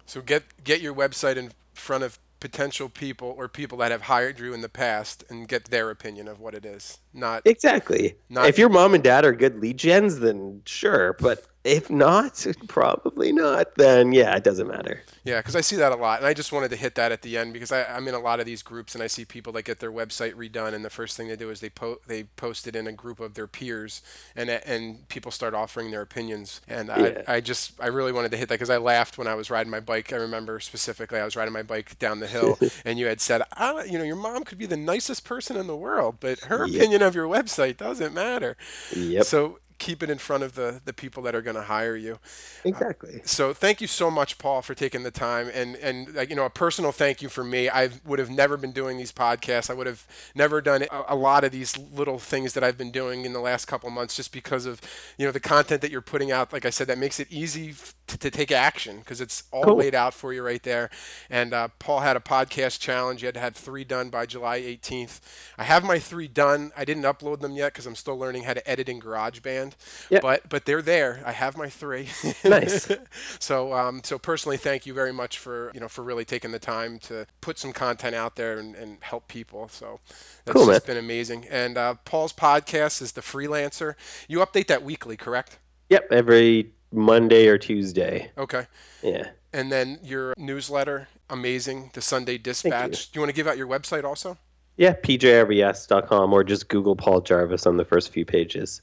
So 0.05 0.21
get 0.21 0.43
get 0.63 0.81
your 0.81 0.93
website 0.93 1.35
in 1.35 1.51
front 1.73 2.03
of 2.03 2.19
potential 2.39 2.89
people 2.89 3.33
or 3.37 3.47
people 3.47 3.77
that 3.79 3.91
have 3.91 4.03
hired 4.03 4.39
you 4.39 4.53
in 4.53 4.61
the 4.61 4.69
past 4.69 5.23
and 5.29 5.47
get 5.47 5.65
their 5.65 5.89
opinion 5.89 6.27
of 6.27 6.39
what 6.39 6.53
it 6.55 6.65
is. 6.65 6.99
Not 7.13 7.41
exactly 7.45 8.15
Not- 8.29 8.47
if 8.47 8.57
your 8.57 8.69
mom 8.69 8.93
and 8.93 9.03
dad 9.03 9.25
are 9.25 9.33
good 9.33 9.55
lead 9.59 9.77
gens 9.77 10.19
then 10.19 10.61
sure 10.65 11.13
but 11.19 11.45
if 11.63 11.89
not 11.89 12.45
probably 12.67 13.31
not 13.31 13.67
then 13.75 14.11
yeah 14.11 14.35
it 14.35 14.43
doesn't 14.43 14.67
matter 14.67 15.03
Yeah, 15.23 15.39
because 15.39 15.55
I 15.55 15.61
see 15.61 15.75
that 15.75 15.91
a 15.91 15.95
lot, 15.97 16.19
and 16.19 16.27
I 16.27 16.33
just 16.33 16.53
wanted 16.53 16.69
to 16.69 16.77
hit 16.77 16.95
that 16.95 17.11
at 17.11 17.21
the 17.23 17.37
end 17.37 17.51
because 17.51 17.73
I, 17.73 17.83
I'm 17.83 18.07
in 18.07 18.15
a 18.15 18.19
lot 18.19 18.39
of 18.39 18.45
these 18.45 18.63
groups, 18.63 18.95
and 18.95 19.03
I 19.03 19.07
see 19.07 19.25
people 19.25 19.51
that 19.53 19.63
get 19.63 19.79
their 19.79 19.91
website 19.91 20.33
redone, 20.33 20.73
and 20.73 20.83
the 20.83 20.89
first 20.89 21.17
thing 21.17 21.27
they 21.27 21.35
do 21.35 21.49
is 21.49 21.59
they 21.59 21.69
po- 21.69 21.99
they 22.07 22.23
post 22.23 22.67
it 22.67 22.75
in 22.75 22.87
a 22.87 22.93
group 22.93 23.19
of 23.19 23.33
their 23.33 23.45
peers, 23.47 24.01
and 24.33 24.49
and 24.49 25.07
people 25.09 25.29
start 25.29 25.53
offering 25.53 25.91
their 25.91 26.01
opinions, 26.01 26.61
and 26.69 26.89
Yeah. 26.93 27.11
I, 27.11 27.15
I 27.27 27.41
just 27.41 27.73
I 27.81 27.87
really 27.87 28.13
wanted 28.13 28.31
to 28.31 28.37
hit 28.37 28.47
that 28.47 28.55
because 28.55 28.69
I 28.69 28.77
laughed 28.77 29.17
when 29.17 29.27
I 29.27 29.35
was 29.35 29.49
riding 29.51 29.69
my 29.71 29.81
bike. 29.81 30.13
I 30.13 30.15
remember 30.17 30.61
specifically 30.61 31.19
I 31.19 31.25
was 31.25 31.35
riding 31.35 31.53
my 31.53 31.63
bike 31.63 31.99
down 31.99 32.21
the 32.21 32.27
hill, 32.27 32.61
and 32.85 32.97
you 32.97 33.07
had 33.07 33.19
said, 33.19 33.41
I, 33.53 33.83
you 33.83 33.97
know, 33.97 34.05
your 34.05 34.15
mom 34.15 34.45
could 34.45 34.57
be 34.57 34.65
the 34.67 34.77
nicest 34.77 35.25
person 35.25 35.57
in 35.57 35.67
the 35.67 35.75
world, 35.75 36.17
but 36.21 36.39
her 36.45 36.63
Yep. 36.63 36.87
opinion 36.87 37.01
of 37.01 37.13
your 37.13 37.27
website 37.27 37.75
doesn't 37.75 38.13
matter. 38.13 38.55
Yep. 38.91 39.27
So 39.27 39.59
keep 39.79 40.03
it 40.03 40.09
in 40.09 40.17
front 40.19 40.43
of 40.43 40.55
the 40.55 40.81
the 40.85 40.93
people 40.93 41.23
that 41.23 41.35
are 41.35 41.41
going 41.41 41.55
to 41.55 41.63
hire 41.63 41.95
you. 41.95 42.19
exactly 42.63 43.23
So 43.23 43.53
thank 43.53 43.81
you 43.81 43.87
so 43.87 44.09
much, 44.09 44.37
Paul, 44.37 44.61
for 44.61 44.73
taking 44.73 45.03
the 45.03 45.11
time, 45.11 45.51
and 45.53 45.75
and 45.75 46.15
like, 46.15 46.29
you 46.29 46.35
know 46.35 46.45
a 46.45 46.49
personal 46.49 46.91
thank 46.91 47.21
you 47.21 47.29
for 47.29 47.43
me. 47.43 47.69
I 47.69 47.89
would 48.05 48.17
have 48.17 48.29
never 48.29 48.57
been 48.57 48.71
doing 48.71 48.97
these 48.97 49.11
podcasts. 49.11 49.69
I 49.69 49.73
would 49.73 49.87
have 49.87 50.07
never 50.33 50.61
done 50.61 50.83
a, 50.89 51.03
a 51.09 51.15
lot 51.15 51.43
of 51.43 51.51
these 51.51 51.77
little 51.77 52.17
things 52.17 52.53
that 52.53 52.63
I've 52.63 52.77
been 52.77 52.91
doing 52.91 53.25
in 53.25 53.33
the 53.33 53.41
last 53.41 53.65
couple 53.65 53.89
months, 53.91 54.15
just 54.15 54.31
because 54.31 54.65
of 54.65 54.81
you 55.17 55.25
know 55.25 55.31
the 55.33 55.39
content 55.39 55.81
that 55.81 55.91
you're 55.91 56.01
putting 56.01 56.31
out. 56.31 56.53
Like 56.53 56.65
I 56.65 56.69
said, 56.71 56.87
that 56.87 56.97
makes 56.97 57.19
it 57.19 57.27
easy 57.29 57.71
f- 57.71 57.93
to, 58.07 58.17
to 58.17 58.31
take 58.31 58.51
action 58.51 58.99
because 58.99 59.21
it's 59.21 59.43
all 59.51 59.73
Cool. 59.73 59.75
laid 59.75 59.93
out 59.93 60.13
for 60.13 60.33
you 60.33 60.41
right 60.41 60.63
there. 60.63 60.89
And 61.29 61.53
uh, 61.53 61.67
Paul 61.77 61.99
had 61.99 62.15
a 62.15 62.21
podcast 62.21 62.79
challenge. 62.79 63.19
He 63.19 63.25
had 63.27 63.37
had 63.37 63.55
three 63.55 63.83
done 63.83 64.09
by 64.09 64.25
July 64.25 64.59
18th. 64.59 65.21
I 65.57 65.65
have 65.65 65.83
my 65.83 65.99
three 65.99 66.27
done. 66.27 66.71
I 66.75 66.85
didn't 66.85 67.03
upload 67.03 67.41
them 67.41 67.55
yet 67.55 67.73
because 67.73 67.85
I'm 67.85 67.95
still 67.95 68.17
learning 68.17 68.43
how 68.43 68.53
to 68.53 68.67
edit 68.69 68.89
in 68.89 68.99
GarageBand. 69.01 69.68
Yeah. 70.09 70.19
But 70.21 70.49
but 70.49 70.65
they're 70.65 70.81
there. 70.81 71.21
I 71.25 71.31
have 71.31 71.57
my 71.57 71.69
three. 71.69 72.09
Nice. 72.43 72.91
so 73.39 73.73
um, 73.73 74.01
so 74.03 74.17
personally, 74.17 74.57
thank 74.57 74.85
you 74.85 74.93
very 74.93 75.13
much 75.13 75.37
for 75.37 75.71
you 75.73 75.79
know 75.79 75.87
for 75.87 76.03
really 76.03 76.25
taking 76.25 76.51
the 76.51 76.59
time 76.59 76.99
to 76.99 77.25
put 77.41 77.57
some 77.57 77.73
content 77.73 78.15
out 78.15 78.35
there 78.35 78.57
and, 78.57 78.75
and 78.75 78.97
help 79.01 79.27
people. 79.27 79.67
So 79.69 79.99
that's 80.45 80.55
Cool, 80.55 80.67
just 80.67 80.87
man. 80.87 80.95
been 80.95 81.03
amazing. 81.03 81.45
And 81.49 81.77
uh, 81.77 81.95
Paul's 82.05 82.33
podcast 82.33 83.01
is 83.01 83.13
the 83.13 83.21
Freelancer. 83.21 83.95
You 84.27 84.39
update 84.39 84.67
that 84.67 84.83
weekly, 84.83 85.17
correct? 85.17 85.59
Yep, 85.89 86.11
every 86.11 86.73
Monday 86.91 87.47
or 87.47 87.57
Tuesday. 87.57 88.31
Okay. 88.37 88.67
Yeah. 89.01 89.29
And 89.51 89.71
then 89.71 89.99
your 90.03 90.33
newsletter, 90.37 91.07
amazing, 91.29 91.91
the 91.93 92.01
Sunday 92.01 92.37
Dispatch. 92.37 93.11
Do 93.11 93.17
you 93.17 93.21
want 93.21 93.29
to 93.29 93.35
give 93.35 93.47
out 93.47 93.57
your 93.57 93.67
website 93.67 94.03
also? 94.03 94.37
Yeah, 94.77 94.93
pjrvs.com 94.93 96.31
or 96.33 96.43
just 96.43 96.69
Google 96.69 96.95
Paul 96.95 97.21
Jarvis 97.21 97.65
on 97.65 97.77
the 97.77 97.85
first 97.85 98.11
few 98.11 98.25
pages. 98.25 98.81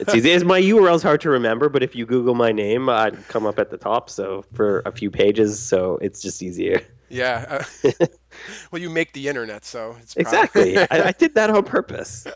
It's 0.00 0.14
easy. 0.14 0.30
It's, 0.30 0.44
my 0.44 0.60
URL's 0.60 1.02
hard 1.02 1.20
to 1.22 1.30
remember, 1.30 1.68
but 1.68 1.82
if 1.82 1.94
you 1.94 2.06
Google 2.06 2.34
my 2.34 2.52
name, 2.52 2.88
I'd 2.88 3.26
come 3.28 3.46
up 3.46 3.58
at 3.58 3.70
the 3.70 3.76
top. 3.76 4.10
So 4.10 4.44
for 4.52 4.82
a 4.84 4.92
few 4.92 5.10
pages, 5.10 5.58
so 5.58 5.98
it's 5.98 6.20
just 6.20 6.42
easier. 6.42 6.82
Yeah. 7.08 7.64
Uh, 7.84 8.06
well, 8.70 8.80
you 8.80 8.90
make 8.90 9.12
the 9.14 9.26
internet, 9.28 9.64
so 9.64 9.96
it's 10.02 10.14
Exactly. 10.16 10.76
I, 10.78 10.86
I 10.90 11.12
did 11.12 11.34
that 11.34 11.50
on 11.50 11.64
purpose. 11.64 12.26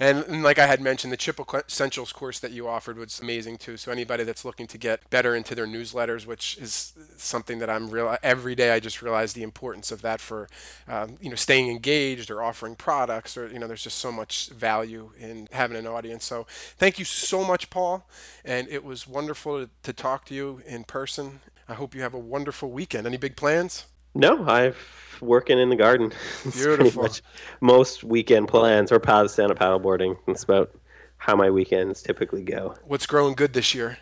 And, 0.00 0.24
and 0.24 0.42
like 0.42 0.58
I 0.58 0.66
had 0.66 0.80
mentioned, 0.80 1.12
the 1.12 1.16
Chimp 1.16 1.40
Essentials 1.54 2.12
course 2.12 2.40
that 2.40 2.50
you 2.52 2.68
offered 2.68 2.98
was 2.98 3.20
amazing 3.20 3.58
too. 3.58 3.76
So 3.76 3.92
anybody 3.92 4.24
that's 4.24 4.44
looking 4.44 4.66
to 4.68 4.78
get 4.78 5.08
better 5.10 5.34
into 5.34 5.54
their 5.54 5.66
newsletters, 5.66 6.26
which 6.26 6.58
is 6.58 6.92
something 7.16 7.58
that 7.60 7.70
I'm 7.70 7.90
real 7.90 8.16
every 8.22 8.54
day, 8.54 8.72
I 8.72 8.80
just 8.80 9.02
realize 9.02 9.32
the 9.32 9.42
importance 9.42 9.92
of 9.92 10.02
that 10.02 10.20
for 10.20 10.48
um, 10.88 11.16
you 11.20 11.30
know 11.30 11.36
staying 11.36 11.70
engaged 11.70 12.30
or 12.30 12.42
offering 12.42 12.74
products, 12.74 13.36
or 13.36 13.46
you 13.48 13.58
know, 13.58 13.66
there's 13.66 13.82
just 13.84 13.98
so 13.98 14.12
much 14.12 14.48
value 14.50 15.10
in 15.18 15.48
having 15.52 15.76
an 15.76 15.86
audience. 15.86 16.24
So 16.24 16.46
thank 16.76 16.98
you 16.98 17.04
so 17.04 17.44
much, 17.44 17.70
Paul, 17.70 18.06
and 18.44 18.68
it 18.68 18.84
was 18.84 19.06
wonderful 19.06 19.64
to, 19.64 19.70
to 19.82 19.92
talk 19.92 20.24
to 20.26 20.34
you 20.34 20.60
in 20.66 20.84
person. 20.84 21.40
I 21.68 21.74
hope 21.74 21.94
you 21.94 22.02
have 22.02 22.14
a 22.14 22.18
wonderful 22.18 22.70
weekend. 22.70 23.06
Any 23.06 23.16
big 23.16 23.36
plans? 23.36 23.86
No, 24.14 24.44
I'm 24.46 24.74
working 25.20 25.58
in 25.58 25.70
the 25.70 25.76
garden. 25.76 26.12
Beautiful. 26.52 27.08
most 27.60 28.04
weekend 28.04 28.48
plans 28.48 28.92
or 28.92 29.00
paddle 29.00 29.28
stand 29.28 29.50
up 29.50 29.58
paddleboarding. 29.58 30.16
That's 30.26 30.44
about 30.44 30.74
how 31.16 31.34
my 31.36 31.50
weekends 31.50 32.02
typically 32.02 32.42
go. 32.42 32.74
What's 32.84 33.06
growing 33.06 33.34
good 33.34 33.54
this 33.54 33.74
year? 33.74 33.98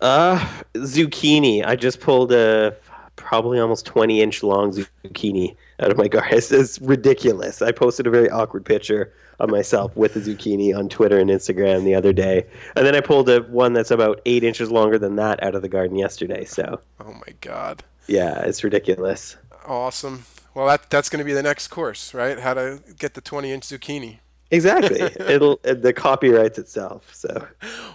Uh, 0.00 0.38
zucchini. 0.74 1.64
I 1.64 1.76
just 1.76 2.00
pulled 2.00 2.32
a 2.32 2.76
probably 3.16 3.58
almost 3.58 3.84
20 3.84 4.22
inch 4.22 4.42
long 4.42 4.72
zucchini 4.72 5.56
out 5.80 5.90
of 5.90 5.96
my 5.96 6.08
garden. 6.08 6.30
It's, 6.38 6.50
it's 6.52 6.80
ridiculous. 6.80 7.62
I 7.62 7.72
posted 7.72 8.06
a 8.06 8.10
very 8.10 8.28
awkward 8.30 8.64
picture 8.64 9.12
of 9.38 9.48
myself 9.50 9.96
with 9.96 10.16
a 10.16 10.20
zucchini 10.20 10.76
on 10.76 10.88
Twitter 10.88 11.18
and 11.18 11.30
Instagram 11.30 11.84
the 11.84 11.94
other 11.94 12.12
day. 12.12 12.46
And 12.76 12.84
then 12.84 12.94
I 12.96 13.00
pulled 13.00 13.28
a 13.28 13.40
one 13.42 13.72
that's 13.72 13.90
about 13.92 14.20
eight 14.26 14.42
inches 14.44 14.70
longer 14.70 14.98
than 14.98 15.16
that 15.16 15.42
out 15.42 15.54
of 15.54 15.62
the 15.62 15.68
garden 15.68 15.96
yesterday. 15.96 16.44
So, 16.44 16.80
Oh 17.00 17.12
my 17.12 17.34
God. 17.40 17.84
yeah, 18.08 18.40
it's 18.40 18.64
ridiculous. 18.64 19.36
Awesome. 19.66 20.24
Well, 20.54 20.66
that 20.66 20.90
that's 20.90 21.08
going 21.08 21.18
to 21.20 21.24
be 21.24 21.34
the 21.34 21.42
next 21.42 21.68
course, 21.68 22.12
right? 22.14 22.40
How 22.40 22.54
to 22.54 22.80
get 22.98 23.14
the 23.14 23.20
20 23.20 23.52
inch 23.52 23.64
zucchini. 23.64 24.18
Exactly. 24.50 25.00
It'll 25.28 25.60
uh, 25.64 25.74
the 25.74 25.92
copy 25.92 26.30
writes 26.30 26.58
itself. 26.58 27.14
So, 27.14 27.46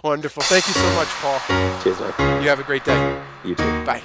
Wonderful. 0.02 0.42
Thank 0.44 0.66
you 0.68 0.72
so 0.74 0.94
much, 0.94 1.08
Paul. 1.08 1.40
cheers, 1.82 1.98
man. 2.00 2.42
You 2.42 2.48
have 2.48 2.60
a 2.60 2.64
great 2.64 2.84
day. 2.84 3.22
You 3.44 3.54
too. 3.54 3.84
Bye. 3.84 4.02